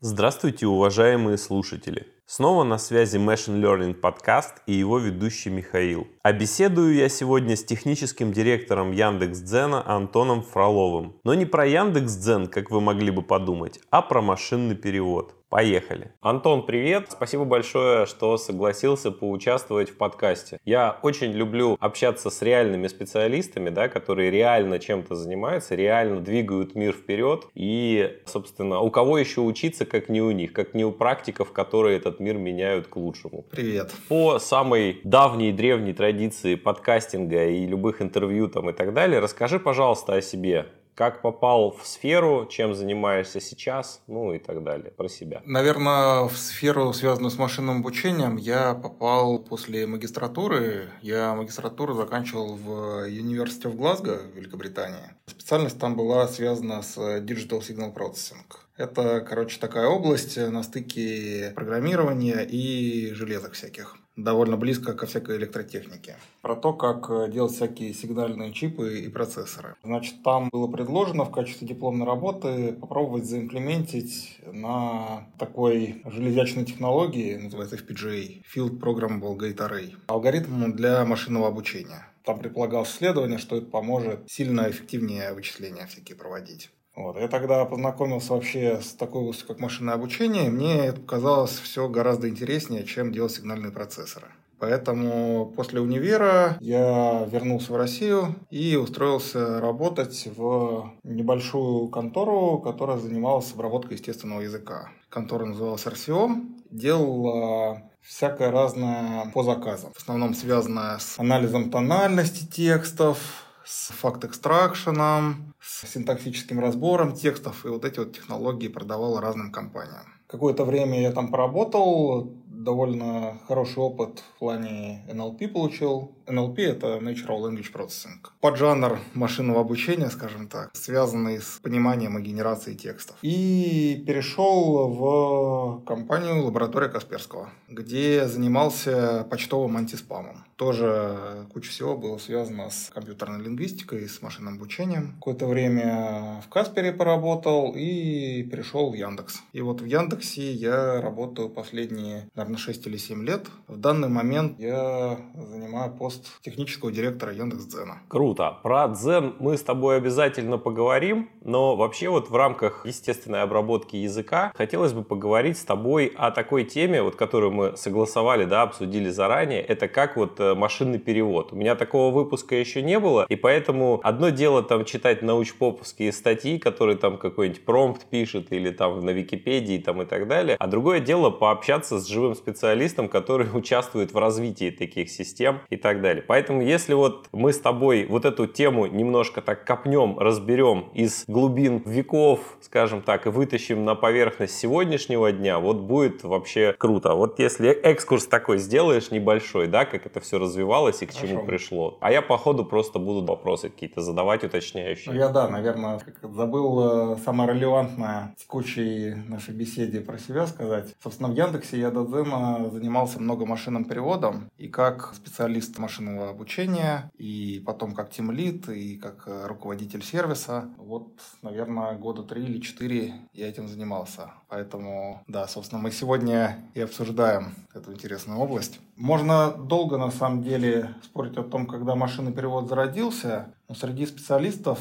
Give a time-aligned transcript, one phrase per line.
[0.00, 2.06] Здравствуйте, уважаемые слушатели!
[2.26, 6.06] Снова на связи Machine Learning подкаст и его ведущий Михаил.
[6.22, 11.18] А беседую я сегодня с техническим директором Яндекс.Дзена Антоном Фроловым.
[11.24, 15.34] Но не про Яндекс.Дзен, как вы могли бы подумать, а про машинный перевод.
[15.48, 16.12] Поехали.
[16.20, 17.06] Антон, привет.
[17.10, 20.58] Спасибо большое, что согласился поучаствовать в подкасте.
[20.64, 26.92] Я очень люблю общаться с реальными специалистами, да, которые реально чем-то занимаются, реально двигают мир
[26.92, 27.46] вперед.
[27.54, 31.96] И, собственно, у кого еще учиться, как не у них, как не у практиков, которые
[31.96, 33.44] этот мир меняют к лучшему.
[33.48, 33.92] Привет.
[34.08, 40.14] По самой давней древней традиции подкастинга и любых интервью там и так далее, расскажи, пожалуйста,
[40.14, 40.66] о себе
[40.96, 45.42] как попал в сферу, чем занимаешься сейчас, ну и так далее, про себя.
[45.44, 50.88] Наверное, в сферу, связанную с машинным обучением, я попал после магистратуры.
[51.02, 55.14] Я магистратуру заканчивал в университете в Глазго, Великобритании.
[55.26, 58.42] Специальность там была связана с Digital Signal Processing.
[58.78, 66.16] Это, короче, такая область на стыке программирования и железок всяких довольно близко ко всякой электротехнике.
[66.42, 69.76] Про то, как э, делать всякие сигнальные чипы и процессоры.
[69.82, 77.76] Значит, там было предложено в качестве дипломной работы попробовать заимплементить на такой железячной технологии, называется
[77.76, 82.06] FPGA, Field Programmable Gate Array, алгоритм для машинного обучения.
[82.24, 86.70] Там предполагалось исследование, что это поможет сильно эффективнее вычисления всякие проводить.
[86.96, 87.18] Вот.
[87.18, 92.28] Я тогда познакомился вообще с такой областью, как машинное обучение, мне это показалось все гораздо
[92.28, 94.28] интереснее, чем делать сигнальные процессоры.
[94.58, 103.52] Поэтому после универа я вернулся в Россию и устроился работать в небольшую контору, которая занималась
[103.52, 104.88] обработкой естественного языка.
[105.10, 106.30] Контора называлась RCO,
[106.70, 109.92] делала всякое разное по заказам.
[109.92, 117.84] В основном связанное с анализом тональности текстов, с факт-экстракшеном, с синтаксическим разбором текстов, и вот
[117.84, 120.06] эти вот технологии продавал разным компаниям.
[120.28, 126.12] Какое-то время я там поработал, довольно хороший опыт в плане NLP получил.
[126.26, 128.18] NLP— это Natural Language Processing.
[128.40, 133.16] Поджанр машинного обучения, скажем так, связанный с пониманием и генерацией текстов.
[133.22, 140.44] И перешел в компанию лаборатория Касперского, где занимался почтовым антиспамом.
[140.56, 145.14] Тоже куча всего было связано с компьютерной лингвистикой, с машинным обучением.
[145.16, 149.42] Какое-то время в Каспере поработал и перешел в Яндекс.
[149.52, 153.46] И вот в Яндексе я работаю последние, наверное, 6 или 7 лет.
[153.66, 157.98] В данный момент я занимаю пост технического директора Яндекс.Дзена.
[158.08, 158.58] Круто.
[158.62, 164.52] Про Дзен мы с тобой обязательно поговорим, но вообще вот в рамках естественной обработки языка
[164.54, 169.60] хотелось бы поговорить с тобой о такой теме, вот которую мы согласовали, да, обсудили заранее.
[169.60, 171.52] Это как вот Э, машинный перевод.
[171.52, 176.58] У меня такого выпуска еще не было, и поэтому одно дело там читать научпоповские статьи,
[176.58, 181.00] которые там какой-нибудь промпт пишет или там на Википедии там и так далее, а другое
[181.00, 186.22] дело пообщаться с живым специалистом, который участвует в развитии таких систем и так далее.
[186.26, 191.82] Поэтому если вот мы с тобой вот эту тему немножко так копнем, разберем из глубин
[191.84, 197.14] веков, скажем так, и вытащим на поверхность сегодняшнего дня, вот будет вообще круто.
[197.14, 201.26] Вот если экскурс такой сделаешь небольшой, да, как это все развивалось и к Хорошо.
[201.26, 201.98] чему пришло.
[202.00, 205.12] А я по ходу просто буду вопросы какие-то задавать уточняющие.
[205.12, 210.94] Ну, я, да, наверное, забыл э, самое релевантное в текущей нашей беседе про себя сказать.
[211.02, 217.10] Собственно, в Яндексе я до Дзена занимался много машинным переводом и как специалист машинного обучения,
[217.18, 220.68] и потом как тимлит, и как э, руководитель сервиса.
[220.78, 221.08] Вот,
[221.42, 224.30] наверное, года три или четыре я этим занимался.
[224.48, 228.80] Поэтому, да, собственно, мы сегодня и обсуждаем эту интересную область.
[228.96, 234.78] Можно долго, на самом деле, спорить о том, когда машинный перевод зародился, но среди специалистов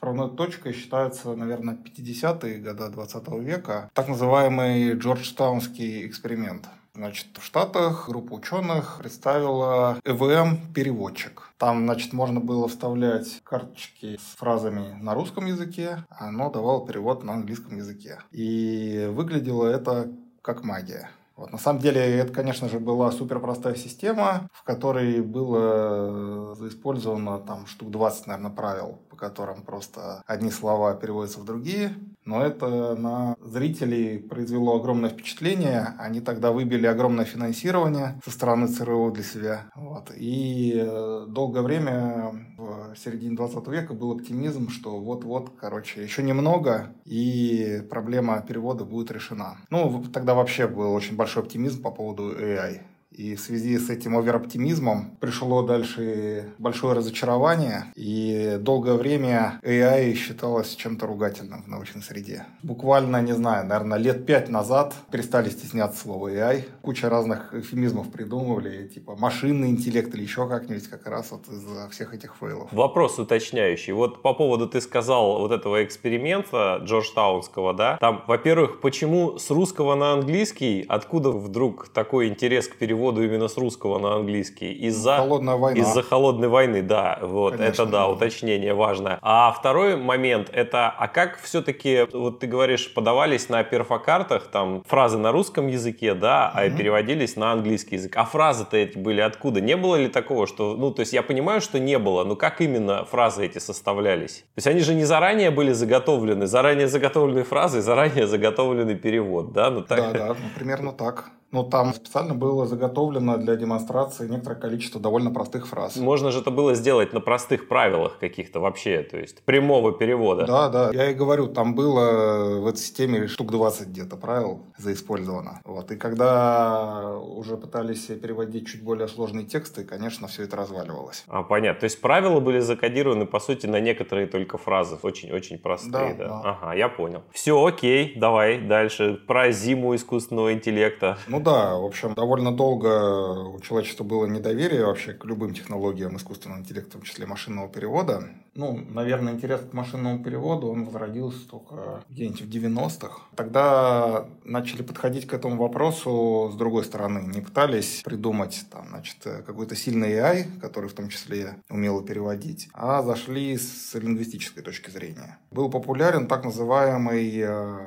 [0.00, 6.68] Правной точкой считается, наверное, 50-е годы 20 века, так называемый Джорджтаунский эксперимент.
[6.98, 11.52] Значит, в Штатах группа ученых представила ЭВМ-переводчик.
[11.56, 17.22] Там, значит, можно было вставлять карточки с фразами на русском языке, а оно давало перевод
[17.22, 18.18] на английском языке.
[18.32, 20.10] И выглядело это
[20.42, 21.08] как магия.
[21.38, 21.52] Вот.
[21.52, 27.66] На самом деле, это, конечно же, была супер простая система, в которой было использовано там
[27.66, 31.94] штук 20, наверное, правил, по которым просто одни слова переводятся в другие.
[32.24, 35.94] Но это на зрителей произвело огромное впечатление.
[35.98, 39.70] Они тогда выбили огромное финансирование со стороны ЦРУ для себя.
[39.76, 40.10] Вот.
[40.16, 46.92] И э, долгое время в середине 20 века был оптимизм, что вот-вот, короче, еще немного,
[47.04, 49.56] и проблема перевода будет решена.
[49.70, 52.80] Ну, тогда вообще был очень большой оптимизм по поводу AI.
[53.10, 60.74] И в связи с этим овероптимизмом пришло дальше большое разочарование, и долгое время AI считалось
[60.74, 62.44] чем-то ругательным в научной среде.
[62.62, 66.64] Буквально, не знаю, наверное, лет пять назад перестали стесняться слова AI.
[66.82, 72.14] Куча разных эфемизмов придумывали, типа машинный интеллект или еще как-нибудь, как раз вот из-за всех
[72.14, 72.70] этих фейлов.
[72.72, 73.94] Вопрос уточняющий.
[73.94, 77.96] Вот по поводу, ты сказал, вот этого эксперимента Джорджтаунского, да?
[78.00, 83.48] Там, во-первых, почему с русского на английский, откуда вдруг такой интерес к переводу переводу именно
[83.48, 85.78] с русского на английский из-за холодной войны.
[85.78, 89.18] Из-за холодной войны, да, вот Конечно, это да, да, уточнение важное.
[89.22, 95.18] А второй момент это, а как все-таки, вот ты говоришь, подавались на перфокартах там фразы
[95.18, 98.16] на русском языке, да, а переводились на английский язык.
[98.16, 99.60] А фразы-то эти были откуда?
[99.60, 102.60] Не было ли такого, что, ну, то есть я понимаю, что не было, но как
[102.60, 104.38] именно фразы эти составлялись?
[104.38, 109.70] То есть они же не заранее были заготовлены, заранее заготовленные фразы, заранее заготовленный перевод, да?
[109.70, 109.98] Ну, так...
[109.98, 111.30] Да, да, ну, примерно так.
[111.50, 115.96] Ну, там специально было заготовлено для демонстрации некоторое количество довольно простых фраз.
[115.96, 120.44] Можно же это было сделать на простых правилах каких-то вообще, то есть прямого перевода.
[120.46, 120.90] Да, да.
[120.92, 125.62] Я и говорю, там было в этой системе штук 20 где-то правил заиспользовано.
[125.64, 125.90] Вот.
[125.90, 131.24] И когда уже пытались переводить чуть более сложные тексты, конечно, все это разваливалось.
[131.28, 131.80] А, понятно.
[131.80, 134.98] То есть правила были закодированы, по сути, на некоторые только фразы.
[135.00, 136.42] Очень-очень простые, да, да.
[136.42, 136.50] да.
[136.50, 137.22] Ага, я понял.
[137.32, 139.18] Все, окей, давай дальше.
[139.26, 141.16] Про зиму искусственного интеллекта.
[141.26, 146.16] Ну, ну да, в общем, довольно долго у человечества было недоверие вообще к любым технологиям
[146.16, 148.24] искусственного интеллекта, в числе машинного перевода.
[148.54, 153.20] Ну, наверное, интерес к машинному переводу, он возродился только где-нибудь в 90-х.
[153.36, 157.20] Тогда начали подходить к этому вопросу с другой стороны.
[157.32, 163.02] Не пытались придумать там, значит, какой-то сильный AI, который в том числе умел переводить, а
[163.02, 165.38] зашли с лингвистической точки зрения.
[165.52, 167.78] Был популярен так называемый э,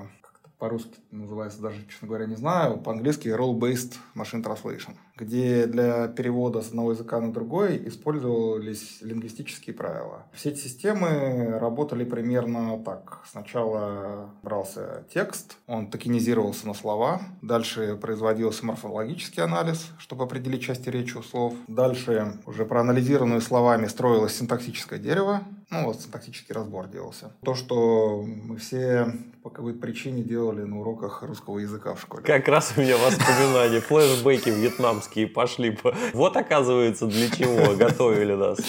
[0.61, 6.69] по-русски называется даже, честно говоря, не знаю, по-английски role-based machine translation, где для перевода с
[6.69, 10.25] одного языка на другой использовались лингвистические правила.
[10.33, 13.19] Все эти системы работали примерно так.
[13.29, 21.15] Сначала брался текст, он токенизировался на слова, дальше производился морфологический анализ, чтобы определить части речи
[21.15, 21.53] у слов.
[21.67, 27.31] Дальше уже проанализированные словами строилось синтаксическое дерево, ну вот синтаксический разбор делался.
[27.43, 29.13] То, что мы все
[29.43, 32.23] по какой-то причине делали на уроках русского языка в школе.
[32.23, 35.77] Как раз у меня воспоминания, флешбеки вьетнамские пошли.
[36.13, 38.59] Вот оказывается для чего готовили нас.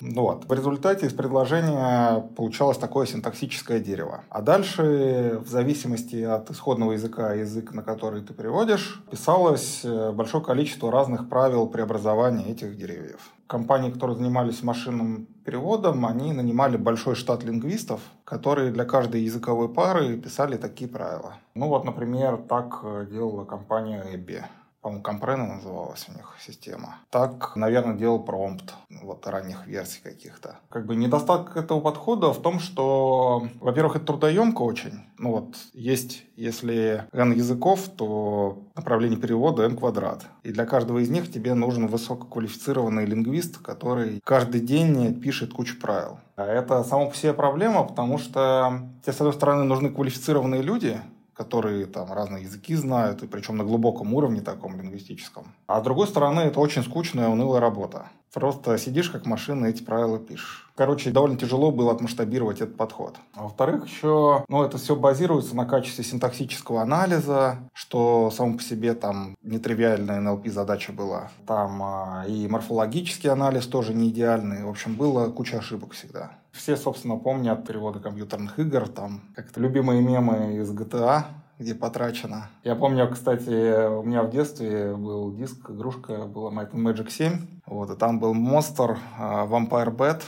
[0.00, 0.44] Вот.
[0.46, 4.24] В результате из предложения получалось такое синтаксическое дерево.
[4.28, 10.44] А дальше, в зависимости от исходного языка, язык, на который ты переводишь, писалось э, большое
[10.44, 13.20] количество разных правил преобразования этих деревьев.
[13.46, 20.16] Компании, которые занимались машинным переводом, они нанимали большой штат лингвистов, которые для каждой языковой пары
[20.16, 21.34] писали такие правила.
[21.54, 24.44] Ну вот, например, так э, делала компания Эбби
[24.84, 26.96] по-моему, Компрена называлась у них система.
[27.08, 30.56] Так, наверное, делал промпт вот ранних версий каких-то.
[30.68, 35.00] Как бы недостаток этого подхода в том, что, во-первых, это трудоемко очень.
[35.16, 40.26] Ну вот, есть, если n языков, то направление перевода n квадрат.
[40.42, 46.18] И для каждого из них тебе нужен высококвалифицированный лингвист, который каждый день пишет кучу правил.
[46.36, 51.00] А это само по себе проблема, потому что тебе, с одной стороны, нужны квалифицированные люди,
[51.34, 55.54] которые там разные языки знают, и причем на глубоком уровне таком лингвистическом.
[55.66, 58.08] А с другой стороны, это очень скучная, унылая работа.
[58.34, 60.68] Просто сидишь как машина, эти правила пишешь.
[60.74, 63.16] Короче, довольно тяжело было отмасштабировать этот подход.
[63.34, 68.94] А во-вторых, еще, ну, это все базируется на качестве синтаксического анализа, что само по себе
[68.94, 71.30] там нетривиальная NLP задача была.
[71.46, 74.64] Там а, и морфологический анализ тоже не идеальный.
[74.64, 76.32] В общем, было куча ошибок всегда.
[76.50, 81.24] Все, собственно, помнят переводы компьютерных игр, там как-то любимые мемы из GTA,
[81.58, 82.48] где потрачено.
[82.64, 87.96] Я помню, кстати, у меня в детстве был диск, игрушка была Magic 7, вот, и
[87.96, 90.22] там был монстр uh, Vampire Bat,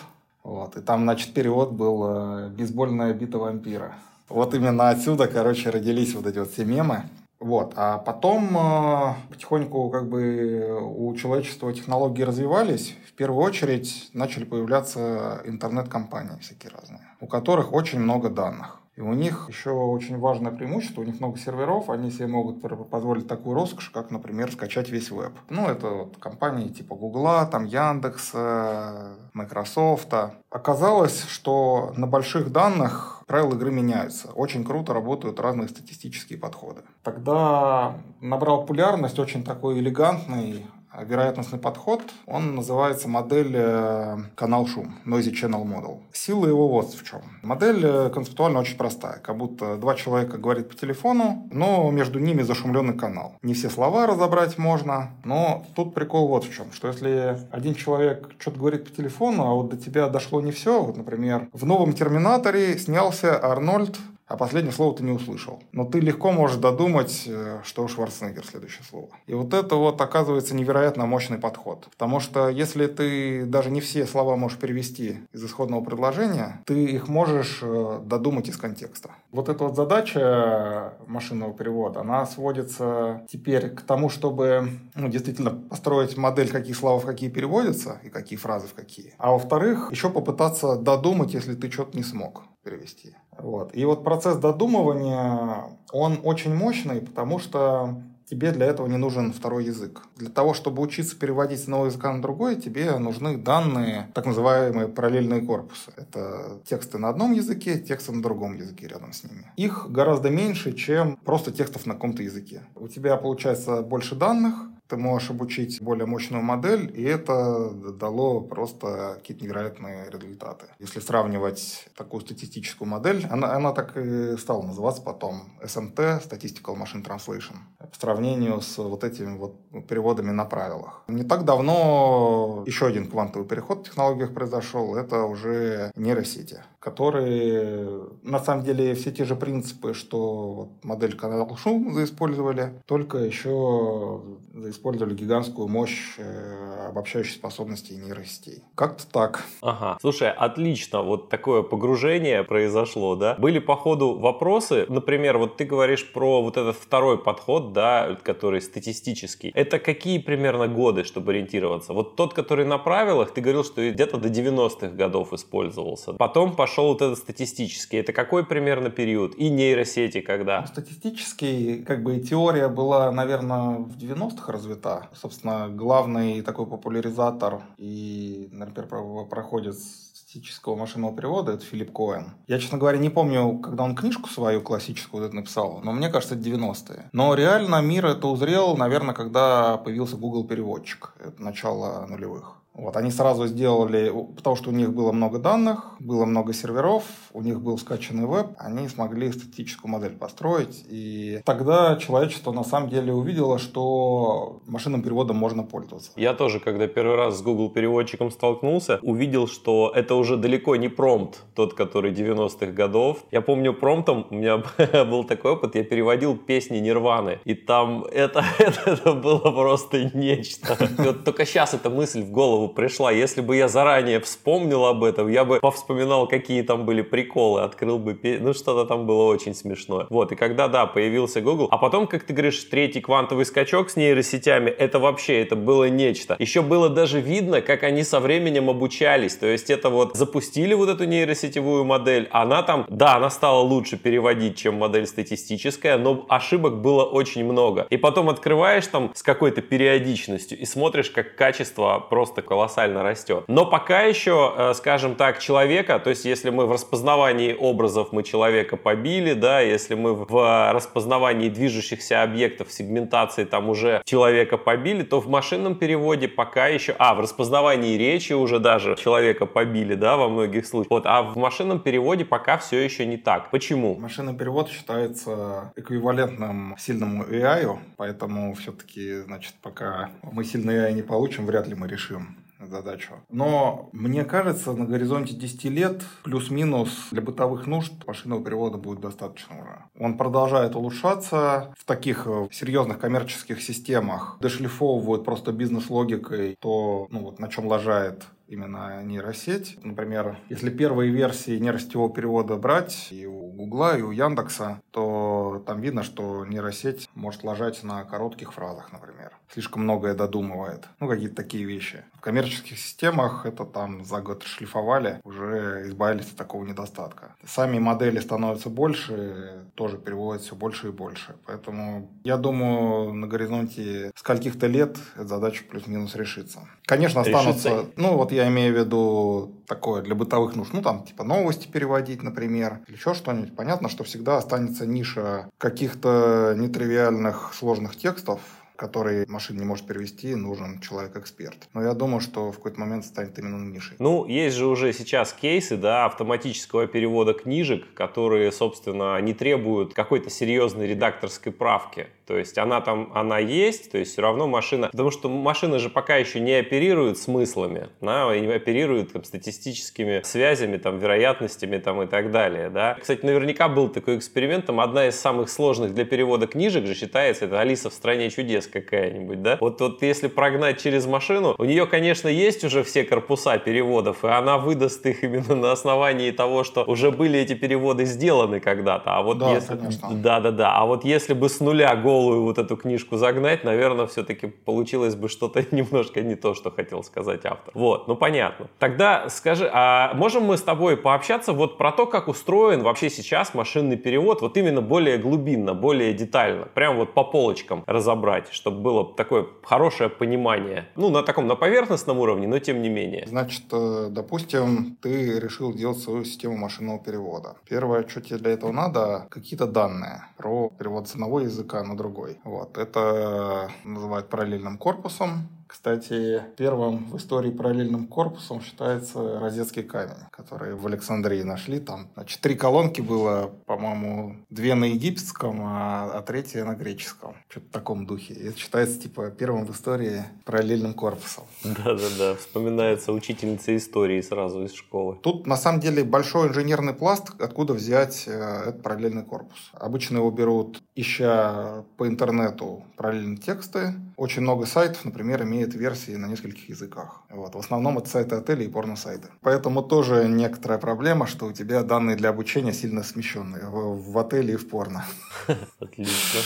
[0.44, 3.94] вот, и там, значит, перевод был uh, «Бейсбольная бита вампира».
[4.28, 7.04] Вот именно отсюда, короче, родились вот эти вот все мемы.
[7.38, 7.74] Вот.
[7.76, 12.96] А потом э, потихоньку как бы у человечества технологии развивались.
[13.08, 18.80] В первую очередь начали появляться интернет-компании всякие разные, у которых очень много данных.
[18.96, 23.28] И у них еще очень важное преимущество, у них много серверов, они себе могут позволить
[23.28, 25.32] такую роскошь, как, например, скачать весь веб.
[25.50, 30.14] Ну, это вот компании типа Гугла, там Яндекса, Microsoft.
[30.48, 34.28] Оказалось, что на больших данных правила игры меняются.
[34.32, 36.80] Очень круто работают разные статистические подходы.
[37.02, 40.64] Тогда набрал популярность очень такой элегантный
[41.04, 45.98] вероятностный подход, он называется модель э, канал шум, Noisy Channel Model.
[46.12, 47.20] Сила его вот в чем.
[47.42, 52.42] Модель э, концептуально очень простая, как будто два человека говорят по телефону, но между ними
[52.42, 53.36] зашумленный канал.
[53.42, 58.30] Не все слова разобрать можно, но тут прикол вот в чем, что если один человек
[58.38, 61.92] что-то говорит по телефону, а вот до тебя дошло не все, вот, например, в новом
[61.92, 65.62] Терминаторе снялся Арнольд а последнее слово ты не услышал.
[65.72, 69.08] Но ты легко можешь додумать, э, что у Шварценеггер следующее слово.
[69.26, 71.88] И вот это вот оказывается невероятно мощный подход.
[71.92, 77.08] Потому что если ты даже не все слова можешь перевести из исходного предложения, ты их
[77.08, 79.10] можешь э, додумать из контекста.
[79.30, 86.16] Вот эта вот задача машинного перевода, она сводится теперь к тому, чтобы ну, действительно построить
[86.16, 89.14] модель, какие слова в какие переводятся и какие фразы в какие.
[89.18, 93.14] А во-вторых, еще попытаться додумать, если ты что-то не смог перевести.
[93.38, 93.74] Вот.
[93.74, 99.64] И вот процесс додумывания, он очень мощный, потому что тебе для этого не нужен второй
[99.64, 100.02] язык.
[100.16, 104.88] Для того, чтобы учиться переводить с одного языка на другой, тебе нужны данные, так называемые
[104.88, 105.92] параллельные корпусы.
[105.96, 109.52] Это тексты на одном языке, тексты на другом языке рядом с ними.
[109.56, 112.62] Их гораздо меньше, чем просто текстов на каком-то языке.
[112.74, 114.54] У тебя получается больше данных,
[114.88, 120.66] ты можешь обучить более мощную модель, и это дало просто какие-то невероятные результаты.
[120.78, 127.04] Если сравнивать такую статистическую модель, она, она так и стала называться потом SMT, Statistical Machine
[127.04, 129.56] Translation, по сравнению с вот этими вот
[129.88, 131.02] переводами на правилах.
[131.08, 138.38] Не так давно еще один квантовый переход в технологиях произошел, это уже нейросети, которые на
[138.38, 144.22] самом деле все те же принципы, что вот модель канал шум заиспользовали, только еще
[144.70, 148.62] использовали гигантскую мощь э, обобщающей способности нейросетей.
[148.76, 149.44] Как-то так.
[149.62, 149.98] Ага.
[150.00, 151.02] Слушай, отлично.
[151.02, 153.34] Вот такое погружение произошло, да?
[153.34, 154.86] Были по ходу вопросы.
[154.88, 159.50] Например, вот ты говоришь про вот этот второй подход, да, который статистический.
[159.56, 161.92] Это какие примерно годы, чтобы ориентироваться?
[161.92, 166.12] Вот тот, который на правилах, ты говорил, что где-то до 90-х годов использовался.
[166.12, 167.98] Потом пошел вот этот статистический.
[167.98, 169.34] Это какой примерно период?
[169.36, 170.60] И нейросети когда?
[170.62, 175.08] Ну, статистический, как бы теория была, наверное, в 90-х развита.
[175.14, 178.88] Собственно, главный такой популяризатор и, например,
[179.28, 182.32] проходит статистического машинного перевода, это Филипп Коэн.
[182.46, 186.08] Я, честно говоря, не помню, когда он книжку свою классическую вот это написал, но мне
[186.08, 187.10] кажется, это 90-е.
[187.12, 191.14] Но реально мир это узрел, наверное, когда появился Google переводчик.
[191.20, 192.56] Это начало нулевых.
[192.76, 197.40] Вот, они сразу сделали, потому что у них было много данных, было много серверов, у
[197.40, 200.84] них был скачанный веб, они смогли статическую модель построить.
[200.88, 206.10] И тогда человечество на самом деле увидело, что машинным переводом можно пользоваться.
[206.16, 210.88] Я тоже, когда первый раз с Google переводчиком столкнулся, увидел, что это уже далеко не
[210.88, 213.24] промпт, тот, который 90-х годов.
[213.30, 214.62] Я помню промптом, у меня
[215.04, 220.76] был такой опыт, я переводил песни Нирваны, и там это, это, это было просто нечто.
[220.98, 223.12] Вот только сейчас эта мысль в голову голову пришла.
[223.12, 227.98] Если бы я заранее вспомнил об этом, я бы повспоминал, какие там были приколы, открыл
[227.98, 230.06] бы, ну что-то там было очень смешное.
[230.10, 233.96] Вот, и когда, да, появился Google, а потом, как ты говоришь, третий квантовый скачок с
[233.96, 236.36] нейросетями, это вообще, это было нечто.
[236.38, 240.88] Еще было даже видно, как они со временем обучались, то есть это вот запустили вот
[240.88, 246.80] эту нейросетевую модель, она там, да, она стала лучше переводить, чем модель статистическая, но ошибок
[246.80, 247.86] было очень много.
[247.90, 253.44] И потом открываешь там с какой-то периодичностью и смотришь, как качество просто колоссально растет.
[253.48, 258.22] Но пока еще, э, скажем так, человека, то есть если мы в распознавании образов мы
[258.22, 265.20] человека побили, да, если мы в распознавании движущихся объектов, сегментации там уже человека побили, то
[265.20, 270.30] в машинном переводе пока еще, а, в распознавании речи уже даже человека побили, да, во
[270.30, 270.90] многих случаях.
[270.90, 273.50] Вот, а в машинном переводе пока все еще не так.
[273.50, 273.96] Почему?
[273.96, 281.44] Машинный перевод считается эквивалентным сильному AI, поэтому все-таки, значит, пока мы сильный AI не получим,
[281.44, 283.14] вряд ли мы решим задачу.
[283.28, 289.60] Но мне кажется, на горизонте 10 лет плюс-минус для бытовых нужд машинного перевода будет достаточно
[289.60, 289.84] уже.
[289.98, 297.38] Он продолжает улучшаться в таких э, серьезных коммерческих системах, дошлифовывают просто бизнес-логикой то, ну, вот,
[297.38, 299.78] на чем лажает именно нейросеть.
[299.82, 305.80] Например, если первые версии нейросетевого перевода брать и у Гугла, и у Яндекса, то там
[305.80, 309.25] видно, что нейросеть может ложать на коротких фразах, например.
[309.52, 310.84] Слишком многое додумывает.
[311.00, 312.04] Ну, какие-то такие вещи.
[312.14, 317.34] В коммерческих системах это там за год шлифовали, уже избавились от такого недостатка.
[317.44, 321.36] Сами модели становятся больше, тоже переводят все больше и больше.
[321.46, 326.60] Поэтому я думаю, на горизонте скольких-то лет эта задача плюс-минус решится.
[326.84, 327.68] Конечно, останутся...
[327.68, 327.92] Решится.
[327.96, 332.22] Ну, вот я имею в виду такое для бытовых нужд, ну там типа новости переводить,
[332.22, 333.54] например, или еще что-нибудь.
[333.54, 338.40] Понятно, что всегда останется ниша каких-то нетривиальных сложных текстов,
[338.76, 341.68] который машина не может перевести, нужен человек-эксперт.
[341.74, 343.96] Но я думаю, что в какой-то момент станет именно Мишей.
[343.98, 350.30] Ну, есть же уже сейчас кейсы, да, автоматического перевода книжек, которые, собственно, не требуют какой-то
[350.30, 352.08] серьезной редакторской правки.
[352.26, 355.90] То есть она там, она есть, то есть все равно машина, потому что машина же
[355.90, 362.02] пока еще не оперирует смыслами, да, и не оперирует там, статистическими связями, там, вероятностями там,
[362.02, 362.68] и так далее.
[362.68, 362.96] Да.
[363.00, 367.44] Кстати, наверняка был такой эксперимент, там одна из самых сложных для перевода книжек же считается,
[367.44, 369.58] это Алиса в стране чудес какая-нибудь, да.
[369.60, 374.28] Вот, вот если прогнать через машину, у нее, конечно, есть уже все корпуса переводов, и
[374.28, 379.16] она выдаст их именно на основании того, что уже были эти переводы сделаны когда-то.
[379.16, 379.76] А вот да, если...
[379.76, 380.08] конечно.
[380.12, 380.76] Да, да, да.
[380.76, 385.14] А вот если бы с нуля гол голую вот эту книжку загнать, наверное, все-таки получилось
[385.14, 387.72] бы что-то немножко не то, что хотел сказать автор.
[387.74, 388.66] Вот, ну понятно.
[388.78, 393.54] Тогда скажи, а можем мы с тобой пообщаться вот про то, как устроен вообще сейчас
[393.54, 399.14] машинный перевод, вот именно более глубинно, более детально, прям вот по полочкам разобрать, чтобы было
[399.14, 400.86] такое хорошее понимание.
[400.96, 403.26] Ну, на таком, на поверхностном уровне, но тем не менее.
[403.26, 407.56] Значит, э, допустим, ты решил делать свою систему машинного перевода.
[407.68, 412.05] Первое, что тебе для этого надо, какие-то данные про перевод с одного языка на другой
[412.06, 412.38] другой.
[412.44, 412.78] Вот.
[412.78, 415.48] Это называют параллельным корпусом.
[415.66, 421.80] Кстати, первым в истории параллельным корпусом считается розетский камень, который в Александрии нашли.
[421.80, 427.36] Там, значит, три колонки было, по-моему, две на египетском, а, а третья на греческом.
[427.48, 428.34] Что-то в таком духе.
[428.34, 431.44] И это считается, типа, первым в истории параллельным корпусом.
[431.64, 435.18] Да-да-да, вспоминается учительница истории сразу из школы.
[435.22, 439.70] Тут, на самом деле, большой инженерный пласт, откуда взять э, этот параллельный корпус.
[439.72, 443.94] Обычно его берут, ища по интернету параллельные тексты.
[444.16, 447.22] Очень много сайтов, например, имеют имеет версии на нескольких языках.
[447.30, 447.54] Вот.
[447.54, 449.28] В основном это сайты отелей и порно-сайты.
[449.40, 454.54] Поэтому тоже некоторая проблема, что у тебя данные для обучения сильно смещенные в, в отеле
[454.54, 455.04] и в порно.
[455.80, 456.40] Отлично.